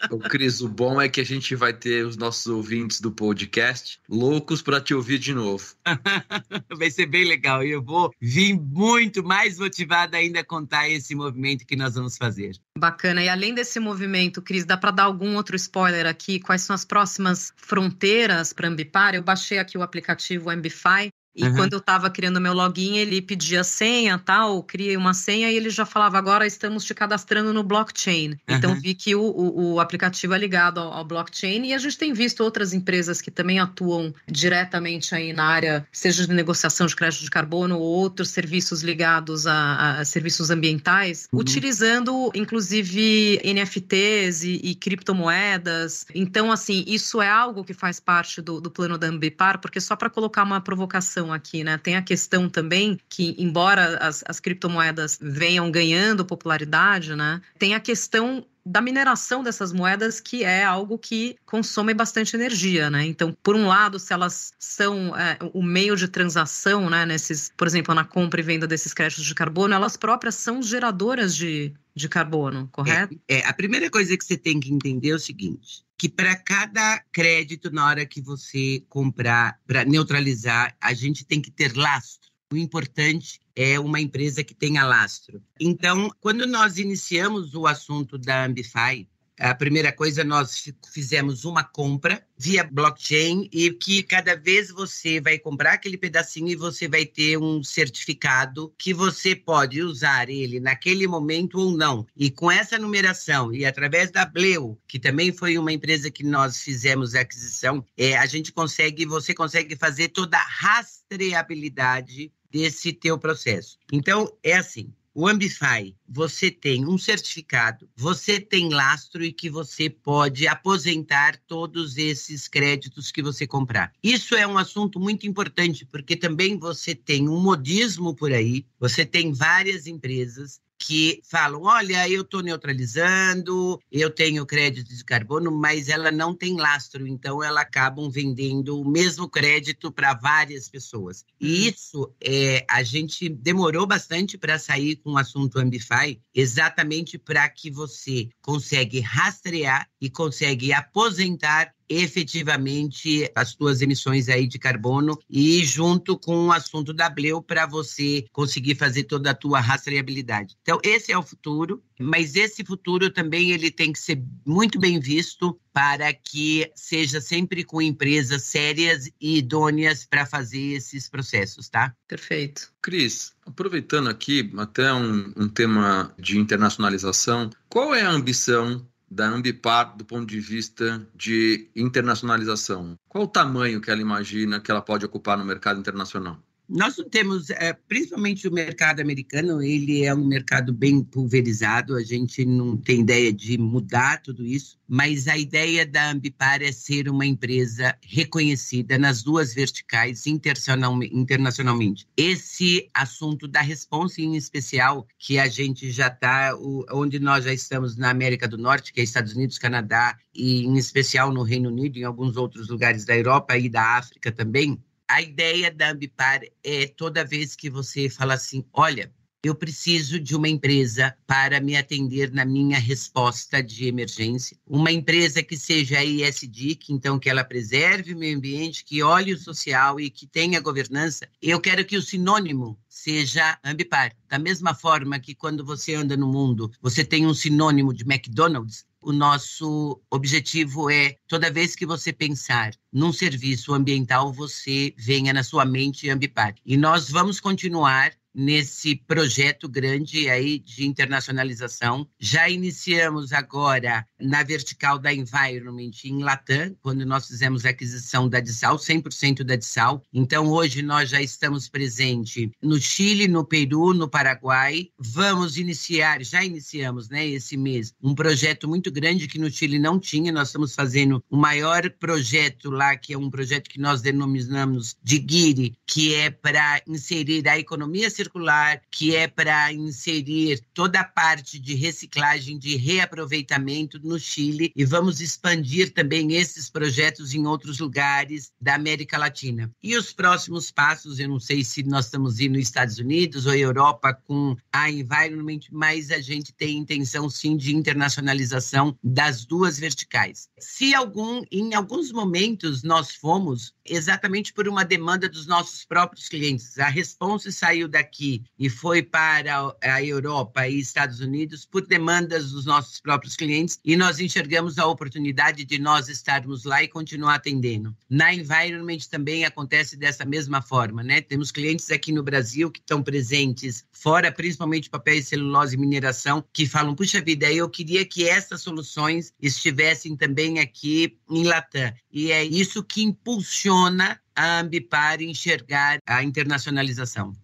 O 0.09 0.21
Cris, 0.21 0.61
o 0.61 0.69
bom 0.69 1.01
é 1.01 1.09
que 1.09 1.21
a 1.21 1.25
gente 1.25 1.57
vai 1.57 1.73
ter 1.73 2.07
os 2.07 2.17
nossos 2.17 2.47
ouvintes 2.47 3.01
do 3.01 3.11
podcast 3.11 3.99
loucos 4.09 4.63
para 4.63 4.81
te 4.81 4.95
ouvir 4.95 5.19
de 5.19 5.35
novo. 5.35 5.75
vai 6.79 6.93
ser 6.93 7.07
bem 7.07 7.25
legal 7.25 7.65
e 7.65 7.73
eu 7.73 7.83
vou 7.83 8.13
vir 8.21 8.55
muito 8.55 9.25
mais 9.25 9.59
motivada 9.59 10.17
ainda 10.17 10.41
a 10.41 10.45
contar 10.45 10.89
esse 10.89 11.13
movimento 11.13 11.67
que 11.67 11.75
nós 11.75 11.97
vamos 11.97 12.17
fazer. 12.17 12.53
Bacana. 12.79 13.21
E 13.21 13.29
além 13.29 13.53
desse 13.53 13.81
movimento, 13.81 14.41
Cris, 14.41 14.65
dá 14.65 14.77
para 14.77 14.93
dar 14.93 15.05
algum 15.05 15.35
outro 15.35 15.57
spoiler 15.57 16.07
aqui? 16.07 16.39
Quais 16.39 16.63
são 16.63 16.75
as 16.75 16.85
próximas 16.85 17.53
fronteiras 17.57 18.53
para 18.53 18.69
Ambipar? 18.69 19.17
Eu 19.17 19.25
baixei 19.25 19.59
aqui 19.59 19.77
o 19.77 19.83
aplicativo 19.83 20.49
Ambify 20.49 21.11
E 21.35 21.45
uhum. 21.45 21.55
quando 21.55 21.73
eu 21.73 21.79
estava 21.79 22.11
criando 22.11 22.41
meu 22.41 22.53
login, 22.53 22.97
ele 22.99 23.23
pedia 23.23 23.65
senha, 23.65 24.19
tal, 24.19 24.63
criei 24.63 24.97
uma 24.97 25.15
senha 25.15 25.51
e 25.51 25.57
ele 25.57 25.71
já 25.71 25.87
falava, 25.87 26.19
agora 26.19 26.47
estamos 26.47 26.85
te 26.85 26.95
cadastrando 26.95 27.53
no 27.53 27.63
blockchain. 27.63 28.31
Uhum. 28.31 28.37
Então 28.49 28.75
vi 28.81 28.95
que 28.95 29.15
o, 29.15 29.23
o, 29.23 29.73
o, 29.75 29.81
aplicativo 29.81 30.35
é 30.35 30.39
ligado 30.39 30.79
ao, 30.79 30.93
ao, 30.93 31.05
blockchain 31.05 31.67
e 31.67 31.75
a 31.75 31.79
gente 31.79 31.97
tem 31.97 32.13
visto 32.13 32.43
outras 32.43 32.73
empresas 32.73 33.21
que 33.21 33.31
também 33.31 33.59
atuam 33.59 34.15
diretamente 34.27 35.15
aí 35.15 35.33
na 35.33 35.45
área, 35.45 35.87
seja 35.91 36.27
de 36.27 36.35
negociação 36.35 36.87
de 36.87 36.95
crédito 36.95 37.23
de 37.23 37.31
carbono 37.31 37.79
ou 37.79 37.83
outros 37.83 38.29
serviços 38.29 38.83
ligados 38.83 39.47
a, 39.47 40.01
a 40.01 40.05
serviços 40.05 40.51
ambientais, 40.51 41.29
uhum. 41.33 41.41
utilizando 41.41 42.31
inclusive 42.35 43.41
NFTs 43.45 44.43
e, 44.45 44.61
e, 44.63 44.75
criptomoedas. 44.75 46.07
Então, 46.15 46.53
assim, 46.53 46.85
isso 46.87 47.23
é 47.23 47.29
algo 47.29 47.65
que 47.65 47.73
faz 47.73 47.99
parte 47.99 48.43
do, 48.43 48.61
do 48.61 48.71
plano 48.71 48.99
da 48.99 49.07
Ambipar, 49.07 49.61
porque 49.61 49.81
só 49.81 49.97
para 49.97 50.11
colocar 50.11 50.43
uma 50.43 50.61
provocação 50.61 51.22
questão 51.23 51.33
aqui, 51.33 51.63
né? 51.63 51.79
Tem 51.79 51.97
a 51.97 52.03
questão 52.03 52.49
também 52.49 52.99
que, 53.09 53.37
embora 53.39 53.99
as, 53.99 54.25
as 54.27 54.41
criptomoedas 54.41 55.19
venham 55.21 55.71
ganhando 55.71 56.25
popularidade, 56.25 57.15
né? 57.15 57.41
Tem 57.59 57.75
a 57.75 57.81
questão 57.81 58.45
da 58.65 58.81
mineração 58.81 59.43
dessas 59.43 59.73
moedas, 59.73 60.21
que 60.21 60.45
é 60.45 60.65
algo 60.65 60.97
que 60.99 61.37
consome 61.45 61.93
bastante 61.93 62.37
energia, 62.37 62.89
né? 62.89 63.05
Então, 63.05 63.37
por 63.43 63.57
um 63.57 63.67
lado, 63.67 63.99
se 63.99 64.13
elas 64.13 64.53
são 64.59 65.17
é, 65.17 65.37
o 65.53 65.63
meio 65.63 65.97
de 65.97 66.07
transação, 66.07 66.89
né, 66.89 67.05
nesses, 67.05 67.53
por 67.57 67.67
exemplo, 67.67 67.95
na 67.95 68.05
compra 68.05 68.41
e 68.41 68.45
venda 68.45 68.67
desses 68.67 68.95
créditos 68.95 69.25
de 69.25 69.35
carbono, 69.35 69.75
elas 69.75 69.97
próprias 69.97 70.37
são 70.37 70.63
geradoras 70.63 71.35
de, 71.35 71.75
de 71.95 72.09
carbono, 72.09 72.69
correto? 72.71 73.19
É, 73.29 73.39
é, 73.39 73.47
a 73.47 73.53
primeira 73.53 73.91
coisa 73.91 74.17
que 74.17 74.25
você 74.25 74.37
tem 74.37 74.61
que 74.61 74.73
entender 74.73 75.11
é 75.11 75.15
o 75.15 75.19
seguinte: 75.19 75.85
que 75.99 76.09
para 76.09 76.37
cada 76.37 77.01
crédito, 77.13 77.71
na 77.71 77.87
hora 77.87 78.07
que 78.07 78.21
você 78.21 78.85
comprar, 78.89 79.59
para 79.67 79.85
neutralizar, 79.85 80.75
a 80.81 80.95
gente 80.95 81.25
tem 81.25 81.41
que 81.41 81.51
ter 81.51 81.77
lastro. 81.77 82.31
O 82.53 82.57
importante 82.57 83.41
é 83.55 83.79
uma 83.79 84.01
empresa 84.01 84.43
que 84.43 84.55
tenha 84.55 84.85
lastro. 84.85 85.43
Então, 85.61 86.11
quando 86.21 86.47
nós 86.47 86.79
iniciamos 86.79 87.55
o 87.55 87.67
assunto 87.67 88.19
da 88.19 88.45
Ambify, 88.45 89.07
a 89.43 89.55
primeira 89.55 89.91
coisa, 89.91 90.23
nós 90.23 90.73
fizemos 90.93 91.45
uma 91.45 91.65
compra 91.65 92.25
via 92.39 92.63
blockchain 92.63 93.49
e 93.53 93.71
que 93.71 94.03
cada 94.03 94.37
vez 94.37 94.71
você 94.71 95.21
vai 95.21 95.39
comprar 95.39 95.73
aquele 95.73 95.97
pedacinho 95.97 96.49
e 96.49 96.55
você 96.55 96.87
vai 96.87 97.05
ter 97.05 97.39
um 97.39 97.63
certificado 97.65 98.73
que 98.79 98.95
você 98.95 99.35
pode 99.35 99.83
usar 99.83 100.29
ele 100.29 100.61
naquele 100.61 101.07
momento 101.09 101.59
ou 101.59 101.77
não. 101.77 102.07
E 102.17 102.31
com 102.31 102.51
essa 102.51 102.79
numeração 102.79 103.53
e 103.53 103.65
através 103.65 104.11
da 104.11 104.25
Bleu, 104.25 104.79
que 104.87 104.99
também 105.01 105.33
foi 105.33 105.59
uma 105.59 105.73
empresa 105.73 106.11
que 106.11 106.23
nós 106.23 106.59
fizemos 106.59 107.15
a 107.15 107.21
aquisição, 107.21 107.85
é, 107.97 108.17
a 108.17 108.27
gente 108.27 108.53
consegue, 108.53 109.07
você 109.07 109.35
consegue 109.35 109.75
fazer 109.77 110.09
toda 110.09 110.37
a 110.37 110.47
rastreabilidade 110.47 112.31
desse 112.53 112.93
teu 112.93 113.19
processo. 113.19 113.79
Então, 113.91 114.31
é 114.43 114.55
assim, 114.55 114.93
o 115.15 115.29
Ambify, 115.29 115.95
você 116.09 116.51
tem 116.51 116.87
um 116.87 116.97
certificado, 116.97 117.89
você 117.95 118.41
tem 118.41 118.71
lastro 118.71 119.23
e 119.23 119.33
que 119.33 119.51
você 119.51 119.91
pode 119.91 120.47
aposentar 120.47 121.37
todos 121.47 121.99
esses 121.99 122.49
créditos 122.49 123.11
que 123.11 123.23
você 123.23 123.47
comprar. 123.47 123.93
Isso 124.03 124.35
é 124.35 124.47
um 124.47 124.57
assunto 124.57 124.99
muito 124.99 125.27
importante, 125.27 125.85
porque 125.85 126.17
também 126.17 126.59
você 126.59 126.95
tem 126.95 127.29
um 127.29 127.41
modismo 127.41 128.15
por 128.15 128.33
aí, 128.33 128.65
você 128.81 129.05
tem 129.05 129.33
várias 129.33 129.87
empresas 129.87 130.61
que 130.85 131.21
falam: 131.25 131.63
olha, 131.63 132.09
eu 132.09 132.23
estou 132.23 132.43
neutralizando, 132.43 133.81
eu 133.91 134.11
tenho 134.11 134.45
crédito 134.45 134.95
de 134.95 135.05
carbono, 135.05 135.51
mas 135.51 135.89
ela 135.89 136.11
não 136.11 136.35
tem 136.35 136.57
lastro, 136.57 137.07
então 137.07 137.43
ela 137.43 137.61
acabam 137.61 138.11
vendendo 138.11 138.81
o 138.81 138.89
mesmo 138.89 139.29
crédito 139.29 139.93
para 139.93 140.15
várias 140.15 140.69
pessoas. 140.69 141.25
E 141.41 141.47
uhum. 141.47 141.69
isso 141.69 142.15
é, 142.21 142.65
a 142.69 142.83
gente 142.83 143.29
demorou 143.29 143.87
bastante 143.87 144.37
para 144.37 144.59
sair 144.59 144.97
com 144.97 145.13
o 145.13 145.19
assunto 145.19 145.59
Ambify, 145.59 146.21
exatamente 146.35 147.17
para 147.17 147.49
que 147.49 147.71
você 147.71 148.29
consegue 148.41 149.01
rastrear 149.01 149.89
e 150.01 150.11
consegue 150.11 150.73
aposentar 150.73 151.73
efetivamente 152.01 153.31
as 153.35 153.55
tuas 153.55 153.83
emissões 153.83 154.29
aí 154.29 154.47
de 154.47 154.59
carbono 154.59 155.19
e 155.29 155.65
junto 155.65 156.19
com 156.19 156.47
o 156.47 156.53
assunto 156.53 156.93
da 156.93 157.09
Bleu 157.09 157.43
para 157.43 157.67
você 157.67 158.25
conseguir 158.33 158.75
fazer 158.75 159.05
toda 159.05 159.31
a 159.31 159.35
tua 159.35 159.61
rastreabilidade. 159.61 160.57
Então 160.63 160.79
esse 160.83 161.13
é 161.13 161.19
o 161.19 161.23
futuro, 161.23 161.83
mas 161.99 162.35
esse 162.35 162.65
futuro 162.65 163.11
também 163.11 163.51
ele 163.51 163.71
tem 163.71 163.93
que 163.93 163.99
ser 163.99 164.23
muito 164.47 164.79
bem 164.79 164.99
visto 164.99 165.59
para 165.73 166.13
que 166.13 166.71
seja 166.75 167.21
sempre 167.21 167.65
com 167.65 167.81
empresas 167.81 168.43
sérias 168.43 169.11
e 169.21 169.39
idôneas 169.39 170.05
para 170.05 170.27
fazer 170.27 170.75
esses 170.75 171.09
processos, 171.09 171.69
tá? 171.69 171.95
Perfeito. 172.07 172.71
Cris, 172.83 173.33
aproveitando 173.47 174.09
aqui 174.09 174.53
até 174.59 174.93
um, 174.93 175.33
um 175.37 175.49
tema 175.49 176.15
de 176.19 176.39
internacionalização, 176.39 177.49
qual 177.69 177.95
é 177.95 178.03
a 178.03 178.11
ambição 178.11 178.87
da 179.13 179.29
Ambipar 179.29 179.97
do 179.97 180.05
ponto 180.05 180.27
de 180.27 180.41
vista 180.41 181.07
de 181.15 181.71
internacionalização? 181.77 182.97
Qual 183.09 183.25
o 183.25 183.29
tamanho 183.29 183.81
que 183.81 183.91
ela 183.91 184.01
imagina 184.01 184.61
que 184.61 184.71
ela 184.71 184.81
pode 184.81 185.05
ocupar 185.05 185.37
no 185.37 185.45
mercado 185.45 185.79
internacional? 185.79 186.43
Nós 186.75 186.97
temos, 187.11 187.51
é, 187.51 187.75
principalmente 187.87 188.49
o 188.49 188.53
mercado 188.53 189.01
americano, 189.01 189.63
ele 189.63 190.07
é 190.07 190.15
um 190.15 190.25
mercado 190.25 190.73
bem 190.73 191.05
pulverizado, 191.05 191.95
a 191.95 192.03
gente 192.03 192.47
não 192.47 192.79
tem 192.79 193.01
ideia 193.01 193.31
de 193.31 193.59
mudar 193.59 194.23
tudo 194.23 194.43
isso, 194.47 194.79
mas 194.89 195.29
a 195.29 195.37
ideia 195.37 195.85
da 195.85 196.11
Ambipar 196.11 196.63
é 196.63 196.73
ser 196.73 197.11
uma 197.11 197.27
empresa 197.27 197.95
reconhecida 198.03 198.99
nas 198.99 199.23
duas 199.23 199.53
verticais 199.53 200.25
internacionalmente. 200.27 202.09
Esse 202.17 202.89
assunto 202.95 203.47
da 203.47 203.61
responsa 203.61 204.23
em 204.23 204.35
especial, 204.35 205.07
que 205.19 205.39
a 205.39 205.49
gente 205.49 205.91
já 205.91 206.07
está, 206.07 206.57
onde 206.91 207.19
nós 207.19 207.45
já 207.45 207.53
estamos 207.53 207.99
na 207.99 208.09
América 208.09 208.49
do 208.49 208.57
Norte, 208.57 208.95
que 208.95 209.01
é 209.01 209.05
Estados 209.05 209.35
Unidos, 209.35 209.59
Canadá, 209.59 210.17
e 210.35 210.65
em 210.65 210.79
especial 210.79 211.35
no 211.35 211.43
Reino 211.43 211.69
Unido, 211.69 211.99
em 211.99 212.05
alguns 212.05 212.39
outros 212.39 212.69
lugares 212.71 213.05
da 213.05 213.15
Europa 213.15 213.59
e 213.59 213.69
da 213.69 213.99
África 213.99 214.33
também, 214.33 214.83
a 215.13 215.21
ideia 215.21 215.71
da 215.71 215.91
Ambipar 215.91 216.41
é 216.65 216.87
toda 216.87 217.23
vez 217.23 217.55
que 217.55 217.69
você 217.69 218.09
fala 218.09 218.33
assim, 218.33 218.65
olha, 218.73 219.13
eu 219.45 219.55
preciso 219.55 220.19
de 220.19 220.35
uma 220.35 220.49
empresa 220.49 221.15
para 221.27 221.61
me 221.61 221.77
atender 221.77 222.33
na 222.33 222.47
minha 222.47 222.79
resposta 222.79 223.63
de 223.63 223.87
emergência. 223.87 224.57
Uma 224.67 224.91
empresa 224.91 225.43
que 225.43 225.55
seja 225.55 226.03
ESG, 226.03 226.77
que 226.77 226.95
então 226.95 227.19
que 227.19 227.29
ela 227.29 227.45
preserve 227.45 228.15
o 228.15 228.17
meio 228.17 228.39
ambiente, 228.39 228.85
que 228.85 229.03
olhe 229.03 229.35
o 229.35 229.39
social 229.39 230.01
e 230.01 230.09
que 230.09 230.27
tenha 230.27 230.61
governança. 230.61 231.29
Eu 231.43 231.61
quero 231.61 231.85
que 231.85 231.99
o 231.99 232.03
sinônimo 232.03 232.79
seja 232.89 233.59
Ambipar. 233.63 234.17
Da 234.29 234.39
mesma 234.39 234.75
forma 234.75 235.19
que 235.19 235.35
quando 235.35 235.63
você 235.63 235.95
anda 235.95 236.17
no 236.17 236.29
mundo, 236.29 236.73
você 236.81 237.05
tem 237.05 237.27
um 237.27 237.35
sinônimo 237.35 237.93
de 237.93 238.05
McDonald's, 238.05 238.87
o 239.03 239.13
nosso 239.13 240.01
objetivo 240.11 240.89
é, 240.89 241.17
toda 241.27 241.51
vez 241.51 241.75
que 241.75 241.85
você 241.85 242.13
pensar 242.13 242.73
num 242.93 243.13
serviço 243.13 243.75
ambiental, 243.75 244.33
você 244.33 244.95
venha 244.97 245.33
na 245.33 245.43
sua 245.43 245.65
mente 245.65 246.09
Ambipar. 246.09 246.55
E 246.65 246.77
nós 246.77 247.11
vamos 247.11 247.41
continuar 247.41 248.13
nesse 248.35 248.97
projeto 248.97 249.69
grande 249.69 250.29
aí 250.29 250.59
de 250.59 250.87
internacionalização. 250.87 252.07
Já 252.19 252.49
iniciamos 252.49 253.33
agora 253.33 254.07
na 254.21 254.43
vertical 254.43 254.99
da 254.99 255.13
Environment 255.13 255.91
em 256.05 256.23
Latam, 256.23 256.77
quando 256.81 257.05
nós 257.05 257.27
fizemos 257.27 257.65
a 257.65 257.71
aquisição 257.71 258.29
da 258.29 258.41
Dissal, 258.41 258.77
100% 258.77 259.43
da 259.43 259.57
Dissal. 259.57 260.03
Então 260.13 260.49
hoje 260.49 260.83
nós 260.83 261.11
já 261.11 261.21
estamos 261.21 261.69
presente 261.69 262.51
no 262.63 262.79
Chile, 262.79 263.29
no 263.29 263.45
Peru, 263.45 263.93
no 263.93 264.09
Paraguai. 264.09 264.89
Vamos 264.99 265.57
iniciar, 265.57 266.23
já 266.23 266.45
iniciamos, 266.45 267.09
né, 267.09 267.27
esse 267.27 267.57
mês, 267.57 267.95
um 268.03 268.15
projeto 268.15 268.69
muito 268.69 268.91
grande 268.91 269.29
que 269.29 269.39
no 269.39 269.51
Chile 269.51 269.79
não 269.79 269.99
tinha. 269.99 270.33
Nós 270.33 270.49
estamos 270.49 270.75
fazendo 270.75 271.23
o 271.31 271.37
maior 271.37 271.91
projeto 271.99 272.71
lá, 272.71 272.97
que 272.97 273.13
é 273.13 273.19
um 273.19 273.31
projeto 273.31 273.69
que 273.69 273.81
nós 273.81 274.01
denominamos 274.01 274.97
de 275.03 275.25
GIRI, 275.29 275.77
que 275.87 276.15
é 276.15 276.31
para 276.31 276.83
inserir 276.87 277.47
a 277.49 277.59
economia 277.59 278.11
circular 278.23 278.81
que 278.91 279.17
é 279.17 279.27
para 279.27 279.73
inserir 279.73 280.61
toda 280.73 281.01
a 281.01 281.05
parte 281.05 281.59
de 281.59 281.75
reciclagem, 281.75 282.59
de 282.59 282.77
reaproveitamento 282.77 283.99
no 284.03 284.19
Chile, 284.19 284.73
e 284.77 284.85
vamos 284.85 285.21
expandir 285.21 285.93
também 285.93 286.35
esses 286.35 286.71
projetos 286.71 287.35
em 287.35 287.47
outros 287.47 287.79
lugares 287.79 288.53
da 288.61 288.75
América 288.75 289.19
Latina. 289.19 289.71
E 289.83 289.97
os 289.97 290.13
próximos 290.13 290.71
passos, 290.71 291.19
eu 291.19 291.29
não 291.29 291.41
sei 291.41 291.65
se 291.65 291.83
nós 291.83 292.07
estamos 292.07 292.39
indo 292.39 292.53
nos 292.53 292.63
Estados 292.63 292.99
Unidos 292.99 293.47
ou 293.47 293.55
Europa 293.55 294.15
com 294.15 294.57
a 294.73 294.91
Environment, 294.91 295.61
mas 295.71 296.11
a 296.11 296.21
gente 296.21 296.53
tem 296.53 296.79
intenção 296.79 297.29
sim 297.29 297.57
de 297.57 297.75
internacionalização 297.75 298.97
das 299.03 299.45
duas 299.45 299.79
verticais. 299.79 300.49
Se 300.59 300.95
algum, 300.95 301.43
em 301.51 301.75
alguns 301.75 302.13
momentos 302.13 302.83
nós 302.83 303.15
fomos 303.15 303.75
exatamente 303.85 304.53
por 304.53 304.69
uma 304.69 304.85
demanda 304.85 305.29
dos 305.29 305.47
nossos 305.47 305.85
próprios 305.85 306.29
clientes, 306.29 306.79
a 306.79 306.89
resposta 306.89 307.51
saiu 307.51 307.89
daqui 307.89 308.12
daqui 308.13 308.45
e 308.59 308.69
foi 308.69 309.03
para 309.03 309.75
a 309.81 310.03
Europa 310.05 310.69
e 310.69 310.79
Estados 310.79 311.21
Unidos 311.21 311.65
por 311.65 311.87
demandas 311.87 312.53
dos 312.53 312.67
nossos 312.67 313.01
próprios 313.01 313.35
clientes 313.35 313.81
e 313.83 313.97
nós 313.97 314.21
enxergamos 314.21 314.79
a 314.79 314.87
oportunidade 314.87 315.65
de 315.65 315.79
nós 315.79 316.09
estarmos 316.09 316.65
lá 316.65 316.83
e 316.83 316.89
continuar 316.89 317.37
atendendo. 317.37 317.97
Na 318.11 318.35
Environment 318.35 318.99
também 319.11 319.45
acontece 319.47 319.97
dessa 319.97 320.25
mesma 320.27 320.61
forma, 320.61 321.03
né? 321.03 321.23
Temos 321.23 321.51
clientes 321.51 321.91
aqui 321.91 322.13
no 322.13 322.23
Brasil 322.23 322.71
que 322.71 322.81
estão 322.81 323.03
presentes 323.03 323.85
fora, 323.91 324.31
principalmente 324.31 324.91
papel 324.91 325.15
e 325.15 325.23
celulose 325.23 325.75
e 325.75 325.79
mineração, 325.79 326.45
que 326.53 326.67
falam, 326.67 326.95
puxa 326.95 327.21
vida, 327.21 327.51
eu 327.51 327.69
queria 327.69 328.05
que 328.05 328.29
essas 328.29 328.61
soluções 328.61 329.33
estivessem 329.41 330.17
também 330.17 330.59
aqui 330.59 331.17
em 331.31 331.45
Latam. 331.45 331.93
E 332.13 332.31
é 332.31 332.45
isso 332.45 332.85
que 332.85 333.03
impulsiona 333.03 334.21
a 334.35 334.61
Ambipar 334.61 335.21
enxergar 335.23 335.99
a 336.07 336.23
internacionalização. 336.23 337.35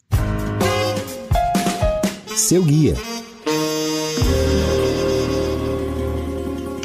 Seu 2.39 2.63
guia. 2.63 2.95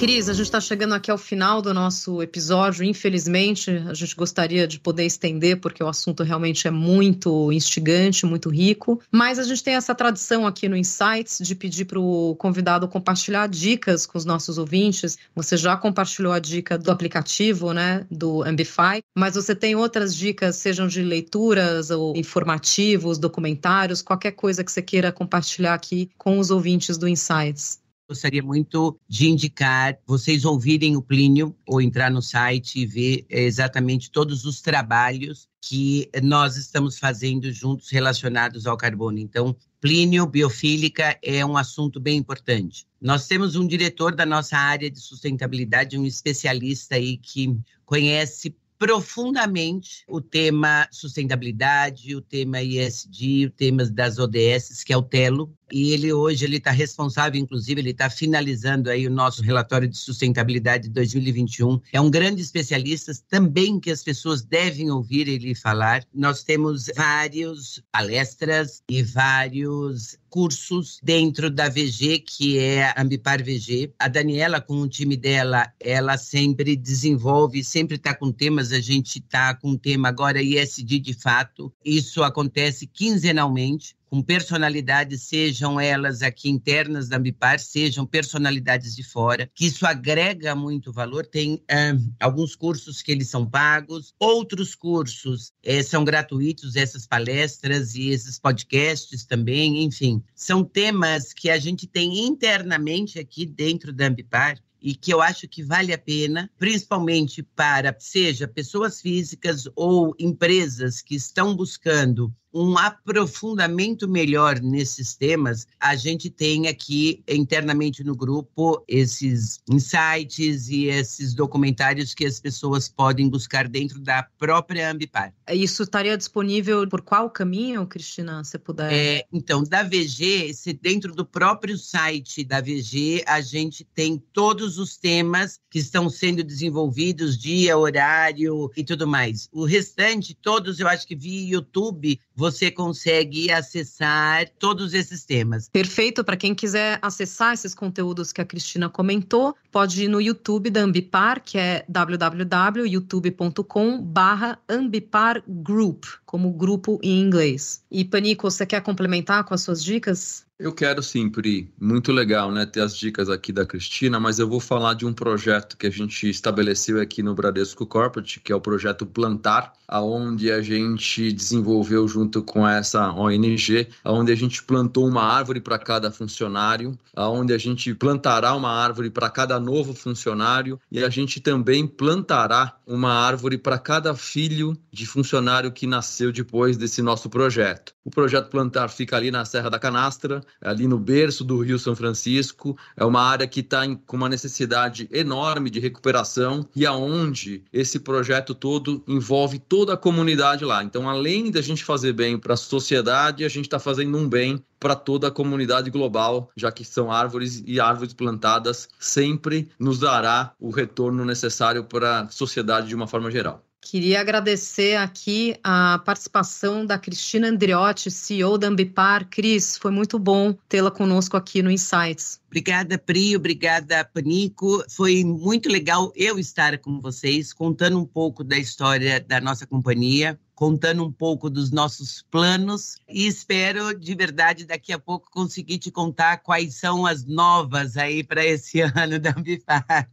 Cris, 0.03 0.27
a 0.27 0.33
gente 0.33 0.47
está 0.47 0.59
chegando 0.59 0.93
aqui 0.93 1.09
ao 1.09 1.17
final 1.17 1.61
do 1.61 1.73
nosso 1.73 2.21
episódio. 2.21 2.83
Infelizmente, 2.83 3.71
a 3.87 3.93
gente 3.93 4.13
gostaria 4.17 4.67
de 4.67 4.77
poder 4.77 5.05
estender, 5.05 5.61
porque 5.61 5.81
o 5.81 5.87
assunto 5.87 6.23
realmente 6.23 6.67
é 6.67 6.71
muito 6.71 7.49
instigante, 7.53 8.25
muito 8.25 8.49
rico. 8.49 8.99
Mas 9.09 9.39
a 9.39 9.43
gente 9.43 9.63
tem 9.63 9.75
essa 9.75 9.95
tradição 9.95 10.45
aqui 10.45 10.67
no 10.67 10.75
Insights 10.75 11.39
de 11.41 11.55
pedir 11.55 11.85
para 11.85 12.01
o 12.01 12.35
convidado 12.35 12.85
compartilhar 12.85 13.47
dicas 13.47 14.05
com 14.05 14.17
os 14.17 14.25
nossos 14.25 14.57
ouvintes. 14.57 15.17
Você 15.33 15.55
já 15.55 15.77
compartilhou 15.77 16.33
a 16.33 16.39
dica 16.39 16.77
do 16.77 16.91
aplicativo, 16.91 17.71
né, 17.71 18.05
do 18.11 18.43
Ambify, 18.43 19.01
mas 19.15 19.35
você 19.35 19.55
tem 19.55 19.73
outras 19.73 20.13
dicas, 20.13 20.57
sejam 20.57 20.85
de 20.85 21.01
leituras 21.01 21.91
ou 21.91 22.13
informativos, 22.17 23.17
documentários, 23.17 24.01
qualquer 24.01 24.31
coisa 24.31 24.65
que 24.65 24.71
você 24.73 24.81
queira 24.81 25.13
compartilhar 25.13 25.73
aqui 25.73 26.09
com 26.17 26.39
os 26.39 26.51
ouvintes 26.51 26.97
do 26.97 27.07
Insights 27.07 27.81
gostaria 28.07 28.43
muito 28.43 28.99
de 29.07 29.27
indicar 29.27 29.97
vocês 30.05 30.45
ouvirem 30.45 30.95
o 30.95 31.01
Plínio 31.01 31.55
ou 31.65 31.81
entrar 31.81 32.11
no 32.11 32.21
site 32.21 32.79
e 32.79 32.85
ver 32.85 33.25
exatamente 33.29 34.11
todos 34.11 34.45
os 34.45 34.61
trabalhos 34.61 35.47
que 35.61 36.09
nós 36.21 36.57
estamos 36.57 36.99
fazendo 36.99 37.51
juntos 37.51 37.89
relacionados 37.89 38.67
ao 38.67 38.77
carbono. 38.77 39.17
Então, 39.17 39.55
Plínio, 39.79 40.25
biofílica, 40.25 41.17
é 41.21 41.45
um 41.45 41.57
assunto 41.57 41.99
bem 41.99 42.17
importante. 42.17 42.85
Nós 43.01 43.27
temos 43.27 43.55
um 43.55 43.67
diretor 43.67 44.15
da 44.15 44.25
nossa 44.25 44.57
área 44.57 44.89
de 44.89 44.99
sustentabilidade, 44.99 45.97
um 45.97 46.05
especialista 46.05 46.95
aí 46.95 47.17
que 47.17 47.57
conhece 47.85 48.55
profundamente 48.77 50.03
o 50.09 50.19
tema 50.19 50.87
sustentabilidade, 50.91 52.15
o 52.15 52.21
tema 52.21 52.61
ISD, 52.61 53.45
o 53.45 53.49
tema 53.49 53.85
das 53.85 54.19
ODS, 54.19 54.83
que 54.83 54.91
é 54.91 54.97
o 54.97 55.01
TELO, 55.01 55.53
e 55.73 55.91
ele 55.91 56.13
hoje 56.13 56.45
ele 56.45 56.57
está 56.57 56.69
responsável, 56.69 57.41
inclusive, 57.41 57.81
ele 57.81 57.89
está 57.89 58.07
finalizando 58.07 58.91
aí 58.91 59.07
o 59.07 59.11
nosso 59.11 59.41
relatório 59.41 59.87
de 59.87 59.97
sustentabilidade 59.97 60.83
de 60.83 60.89
2021. 60.91 61.81
É 61.91 61.99
um 61.99 62.11
grande 62.11 62.43
especialista 62.43 63.11
também 63.27 63.79
que 63.79 63.89
as 63.89 64.03
pessoas 64.03 64.43
devem 64.43 64.91
ouvir 64.91 65.27
ele 65.27 65.55
falar. 65.55 66.05
Nós 66.13 66.43
temos 66.43 66.91
vários 66.95 67.81
palestras 67.91 68.83
e 68.87 69.01
vários 69.01 70.15
cursos 70.29 70.99
dentro 71.03 71.49
da 71.49 71.69
VG, 71.69 72.19
que 72.19 72.59
é 72.59 72.85
a 72.85 73.01
Ambipar 73.01 73.43
VG. 73.43 73.93
A 73.97 74.07
Daniela, 74.07 74.61
com 74.61 74.79
o 74.79 74.87
time 74.87 75.17
dela, 75.17 75.71
ela 75.79 76.17
sempre 76.17 76.75
desenvolve, 76.75 77.63
sempre 77.63 77.95
está 77.95 78.13
com 78.13 78.31
temas. 78.31 78.71
A 78.71 78.79
gente 78.79 79.17
está 79.19 79.55
com 79.55 79.71
o 79.71 79.77
tema 79.77 80.09
agora 80.09 80.41
ISD 80.41 80.99
de 80.99 81.13
fato. 81.13 81.73
Isso 81.83 82.21
acontece 82.21 82.85
quinzenalmente 82.85 83.95
com 84.13 84.21
personalidades, 84.21 85.23
sejam 85.23 85.79
elas 85.79 86.21
aqui 86.21 86.47
internas 86.47 87.09
da 87.09 87.17
Ambipar, 87.17 87.59
sejam 87.59 88.05
personalidades 88.05 88.95
de 88.95 89.01
fora, 89.03 89.49
que 89.55 89.65
isso 89.65 89.87
agrega 89.87 90.53
muito 90.53 90.93
valor. 90.93 91.25
Tem 91.25 91.63
é, 91.67 91.95
alguns 92.19 92.55
cursos 92.55 93.01
que 93.01 93.11
eles 93.11 93.27
são 93.27 93.43
pagos, 93.43 94.13
outros 94.19 94.75
cursos 94.75 95.51
é, 95.63 95.81
são 95.81 96.05
gratuitos, 96.05 96.75
essas 96.75 97.07
palestras 97.07 97.95
e 97.95 98.09
esses 98.09 98.37
podcasts 98.37 99.25
também, 99.25 99.83
enfim. 99.83 100.21
São 100.35 100.63
temas 100.63 101.33
que 101.33 101.49
a 101.49 101.57
gente 101.57 101.87
tem 101.87 102.27
internamente 102.27 103.17
aqui 103.17 103.47
dentro 103.47 103.91
da 103.91 104.05
Ambipar 104.05 104.59
e 104.79 104.93
que 104.93 105.11
eu 105.11 105.23
acho 105.23 105.47
que 105.47 105.63
vale 105.63 105.91
a 105.91 105.97
pena, 105.97 106.51
principalmente 106.59 107.41
para, 107.41 107.95
seja 107.97 108.47
pessoas 108.47 109.01
físicas 109.01 109.67
ou 109.75 110.13
empresas 110.19 111.01
que 111.01 111.15
estão 111.15 111.55
buscando 111.55 112.31
um 112.53 112.77
aprofundamento 112.77 114.07
melhor 114.07 114.59
nesses 114.61 115.15
temas, 115.15 115.65
a 115.79 115.95
gente 115.95 116.29
tem 116.29 116.67
aqui 116.67 117.23
internamente 117.27 118.03
no 118.03 118.15
grupo 118.15 118.83
esses 118.87 119.59
insights 119.69 120.69
e 120.69 120.85
esses 120.85 121.33
documentários 121.33 122.13
que 122.13 122.25
as 122.25 122.39
pessoas 122.39 122.87
podem 122.87 123.27
buscar 123.27 123.67
dentro 123.67 123.99
da 123.99 124.23
própria 124.37 124.91
Ambipar. 124.91 125.33
Isso 125.51 125.83
estaria 125.83 126.17
disponível 126.17 126.87
por 126.87 127.01
qual 127.01 127.29
caminho, 127.29 127.87
Cristina, 127.87 128.43
se 128.43 128.59
puder? 128.59 128.93
É, 128.93 129.25
então, 129.33 129.63
da 129.63 129.81
VG, 129.81 130.53
se 130.53 130.73
dentro 130.73 131.13
do 131.13 131.25
próprio 131.25 131.77
site 131.77 132.43
da 132.43 132.61
VG, 132.61 133.23
a 133.25 133.41
gente 133.41 133.83
tem 133.83 134.21
todos 134.31 134.77
os 134.77 134.95
temas 134.97 135.59
que 135.69 135.79
estão 135.79 136.09
sendo 136.09 136.43
desenvolvidos, 136.43 137.37
dia, 137.37 137.77
horário 137.77 138.69
e 138.77 138.83
tudo 138.83 139.07
mais. 139.07 139.49
O 139.51 139.65
restante, 139.65 140.35
todos 140.35 140.79
eu 140.79 140.87
acho 140.87 141.07
que 141.07 141.15
via 141.15 141.49
YouTube, 141.49 142.19
você 142.35 142.71
consegue 142.71 143.51
acessar 143.51 144.47
todos 144.59 144.93
esses 144.93 145.25
temas. 145.25 145.67
Perfeito. 145.69 146.23
Para 146.23 146.37
quem 146.37 146.55
quiser 146.55 146.97
acessar 147.01 147.53
esses 147.53 147.75
conteúdos 147.75 148.31
que 148.31 148.39
a 148.41 148.45
Cristina 148.45 148.87
comentou, 148.89 149.53
pode 149.71 150.03
ir 150.03 150.07
no 150.07 150.21
YouTube 150.21 150.69
da 150.69 150.81
Ambipar, 150.81 151.41
que 151.43 151.57
é 151.57 151.83
www.youtube.com/barra 151.87 154.59
Ambipar 154.67 155.41
Group, 155.47 156.05
como 156.25 156.51
grupo 156.51 156.99
em 157.03 157.21
inglês. 157.21 157.83
E 157.91 158.05
Panico, 158.05 158.49
você 158.49 158.65
quer 158.65 158.81
complementar 158.81 159.43
com 159.43 159.53
as 159.53 159.61
suas 159.61 159.83
dicas? 159.83 160.45
Eu 160.59 160.71
quero 160.71 161.01
sim, 161.01 161.29
Pri. 161.29 161.73
Muito 161.81 162.11
legal, 162.11 162.51
né, 162.51 162.63
ter 162.63 162.81
as 162.81 162.95
dicas 162.95 163.27
aqui 163.27 163.51
da 163.51 163.65
Cristina, 163.65 164.19
mas 164.19 164.37
eu 164.37 164.47
vou 164.47 164.59
falar 164.59 164.93
de 164.93 165.03
um 165.03 165.11
projeto 165.11 165.75
que 165.75 165.87
a 165.87 165.89
gente 165.89 166.29
estabeleceu 166.29 167.01
aqui 167.01 167.23
no 167.23 167.33
Bradesco 167.33 167.87
Corporate, 167.87 168.39
que 168.39 168.51
é 168.51 168.55
o 168.55 168.61
projeto 168.61 169.03
Plantar, 169.03 169.73
aonde 169.87 170.51
a 170.51 170.61
gente 170.61 171.31
desenvolveu 171.33 172.07
junto 172.07 172.43
com 172.43 172.67
essa 172.67 173.11
ONG, 173.11 173.87
aonde 174.03 174.31
a 174.31 174.35
gente 174.35 174.63
plantou 174.63 175.07
uma 175.07 175.23
árvore 175.23 175.59
para 175.59 175.79
cada 175.79 176.11
funcionário, 176.11 176.97
aonde 177.15 177.51
a 177.51 177.57
gente 177.57 177.93
plantará 177.93 178.55
uma 178.55 178.71
árvore 178.71 179.09
para 179.09 179.29
cada 179.29 179.59
novo 179.59 179.93
funcionário 179.93 180.79
e 180.91 181.03
a 181.03 181.09
gente 181.09 181.41
também 181.41 181.85
plantará 181.85 182.77
uma 182.85 183.11
árvore 183.11 183.57
para 183.57 183.77
cada 183.77 184.15
filho 184.15 184.77
de 184.91 185.05
funcionário 185.05 185.71
que 185.71 185.87
nasceu 185.87 186.31
depois 186.31 186.77
desse 186.77 187.01
nosso 187.01 187.29
projeto. 187.29 187.93
O 188.05 188.09
projeto 188.09 188.49
Plantar 188.49 188.89
fica 188.89 189.15
ali 189.15 189.31
na 189.31 189.45
Serra 189.45 189.69
da 189.69 189.79
Canastra, 189.79 190.42
ali 190.61 190.87
no 190.87 190.97
berço 190.97 191.43
do 191.43 191.59
Rio 191.61 191.79
São 191.79 191.95
Francisco. 191.95 192.77
É 192.95 193.03
uma 193.03 193.21
área 193.21 193.47
que 193.47 193.59
está 193.59 193.83
com 194.05 194.17
uma 194.17 194.29
necessidade 194.29 195.07
enorme 195.11 195.69
de 195.69 195.79
recuperação 195.79 196.67
e 196.75 196.85
aonde 196.85 197.63
esse 197.71 197.99
projeto 197.99 198.53
todo 198.53 199.03
envolve 199.07 199.59
toda 199.59 199.93
a 199.93 199.97
comunidade 199.97 200.63
lá. 200.65 200.83
Então, 200.83 201.09
além 201.09 201.51
da 201.51 201.61
gente 201.61 201.83
fazer 201.83 202.13
bem 202.13 202.37
para 202.37 202.53
a 202.53 202.57
sociedade, 202.57 203.43
a 203.43 203.49
gente 203.49 203.65
está 203.65 203.79
fazendo 203.79 204.17
um 204.17 204.27
bem 204.27 204.63
para 204.79 204.95
toda 204.95 205.29
a 205.29 205.31
comunidade 205.31 205.89
global, 205.89 206.51
já 206.57 206.71
que 206.71 206.83
são 206.83 207.09
árvores 207.09 207.63
e 207.65 207.79
árvores 207.79 208.13
plantadas 208.13 208.89
sempre 208.99 209.69
nos 209.79 209.99
dará 209.99 210.53
o 210.59 210.69
retorno 210.69 211.23
necessário 211.23 211.85
para 211.85 212.21
a 212.21 212.29
sociedade 212.29 212.89
de 212.89 212.95
uma 212.95 213.07
forma 213.07 213.31
geral. 213.31 213.63
Queria 213.83 214.21
agradecer 214.21 214.95
aqui 214.95 215.55
a 215.63 215.99
participação 216.05 216.85
da 216.85 216.97
Cristina 216.97 217.49
Andriotti, 217.49 218.09
CEO 218.09 218.57
da 218.57 218.67
Ambipar. 218.67 219.27
Cris, 219.29 219.77
foi 219.77 219.91
muito 219.91 220.17
bom 220.17 220.53
tê-la 220.69 220.89
conosco 220.89 221.35
aqui 221.35 221.61
no 221.61 221.69
Insights. 221.69 222.39
Obrigada, 222.47 222.97
Pri, 222.97 223.35
obrigada, 223.35 224.05
Panico. 224.05 224.83
Foi 224.89 225.23
muito 225.23 225.69
legal 225.69 226.13
eu 226.15 226.39
estar 226.39 226.77
com 226.77 226.99
vocês, 226.99 227.51
contando 227.51 227.99
um 227.99 228.05
pouco 228.05 228.43
da 228.43 228.57
história 228.57 229.19
da 229.19 229.41
nossa 229.41 229.67
companhia, 229.67 230.39
contando 230.55 231.03
um 231.03 231.11
pouco 231.11 231.49
dos 231.49 231.71
nossos 231.71 232.23
planos 232.29 232.97
e 233.09 233.25
espero 233.27 233.97
de 233.97 234.13
verdade 234.13 234.65
daqui 234.65 234.93
a 234.93 234.99
pouco 234.99 235.29
conseguir 235.31 235.77
te 235.77 235.89
contar 235.89 236.37
quais 236.37 236.75
são 236.75 237.05
as 237.05 237.25
novas 237.25 237.97
aí 237.97 238.23
para 238.23 238.45
esse 238.45 238.81
ano 238.95 239.19
da 239.19 239.31
Ambifar. 239.31 240.09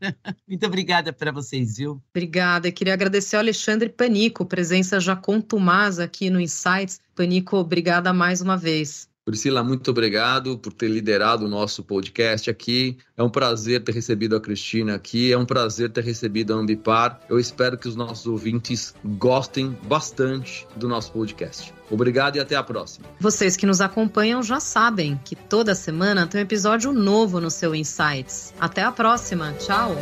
Muito 0.48 0.66
obrigada 0.66 1.12
para 1.12 1.30
vocês, 1.32 1.76
viu? 1.76 2.00
Obrigada. 2.10 2.72
Queria 2.72 2.94
agradecer 2.94 3.36
ao 3.36 3.42
Alexandre 3.42 3.88
Panico, 3.88 4.46
presença 4.46 5.00
já 5.00 5.14
contumaz 5.16 5.98
aqui 5.98 6.30
no 6.30 6.40
Insights. 6.40 7.00
Panico, 7.14 7.56
obrigada 7.56 8.12
mais 8.12 8.40
uma 8.40 8.56
vez. 8.56 9.09
Priscila, 9.24 9.62
muito 9.62 9.90
obrigado 9.90 10.58
por 10.58 10.72
ter 10.72 10.88
liderado 10.88 11.44
o 11.44 11.48
nosso 11.48 11.84
podcast 11.84 12.50
aqui. 12.50 12.96
É 13.16 13.22
um 13.22 13.28
prazer 13.28 13.82
ter 13.84 13.94
recebido 13.94 14.34
a 14.34 14.40
Cristina 14.40 14.94
aqui, 14.94 15.32
é 15.32 15.38
um 15.38 15.44
prazer 15.44 15.90
ter 15.90 16.02
recebido 16.02 16.54
a 16.54 16.56
Ambipar. 16.56 17.20
Eu 17.28 17.38
espero 17.38 17.76
que 17.76 17.86
os 17.86 17.94
nossos 17.94 18.26
ouvintes 18.26 18.94
gostem 19.04 19.76
bastante 19.86 20.66
do 20.76 20.88
nosso 20.88 21.12
podcast. 21.12 21.72
Obrigado 21.90 22.36
e 22.36 22.40
até 22.40 22.56
a 22.56 22.62
próxima. 22.62 23.06
Vocês 23.18 23.56
que 23.56 23.66
nos 23.66 23.80
acompanham 23.80 24.42
já 24.42 24.60
sabem 24.60 25.20
que 25.24 25.36
toda 25.36 25.74
semana 25.74 26.26
tem 26.26 26.40
um 26.40 26.44
episódio 26.44 26.92
novo 26.92 27.40
no 27.40 27.50
seu 27.50 27.74
Insights. 27.74 28.54
Até 28.58 28.82
a 28.82 28.92
próxima. 28.92 29.52
Tchau. 29.54 29.96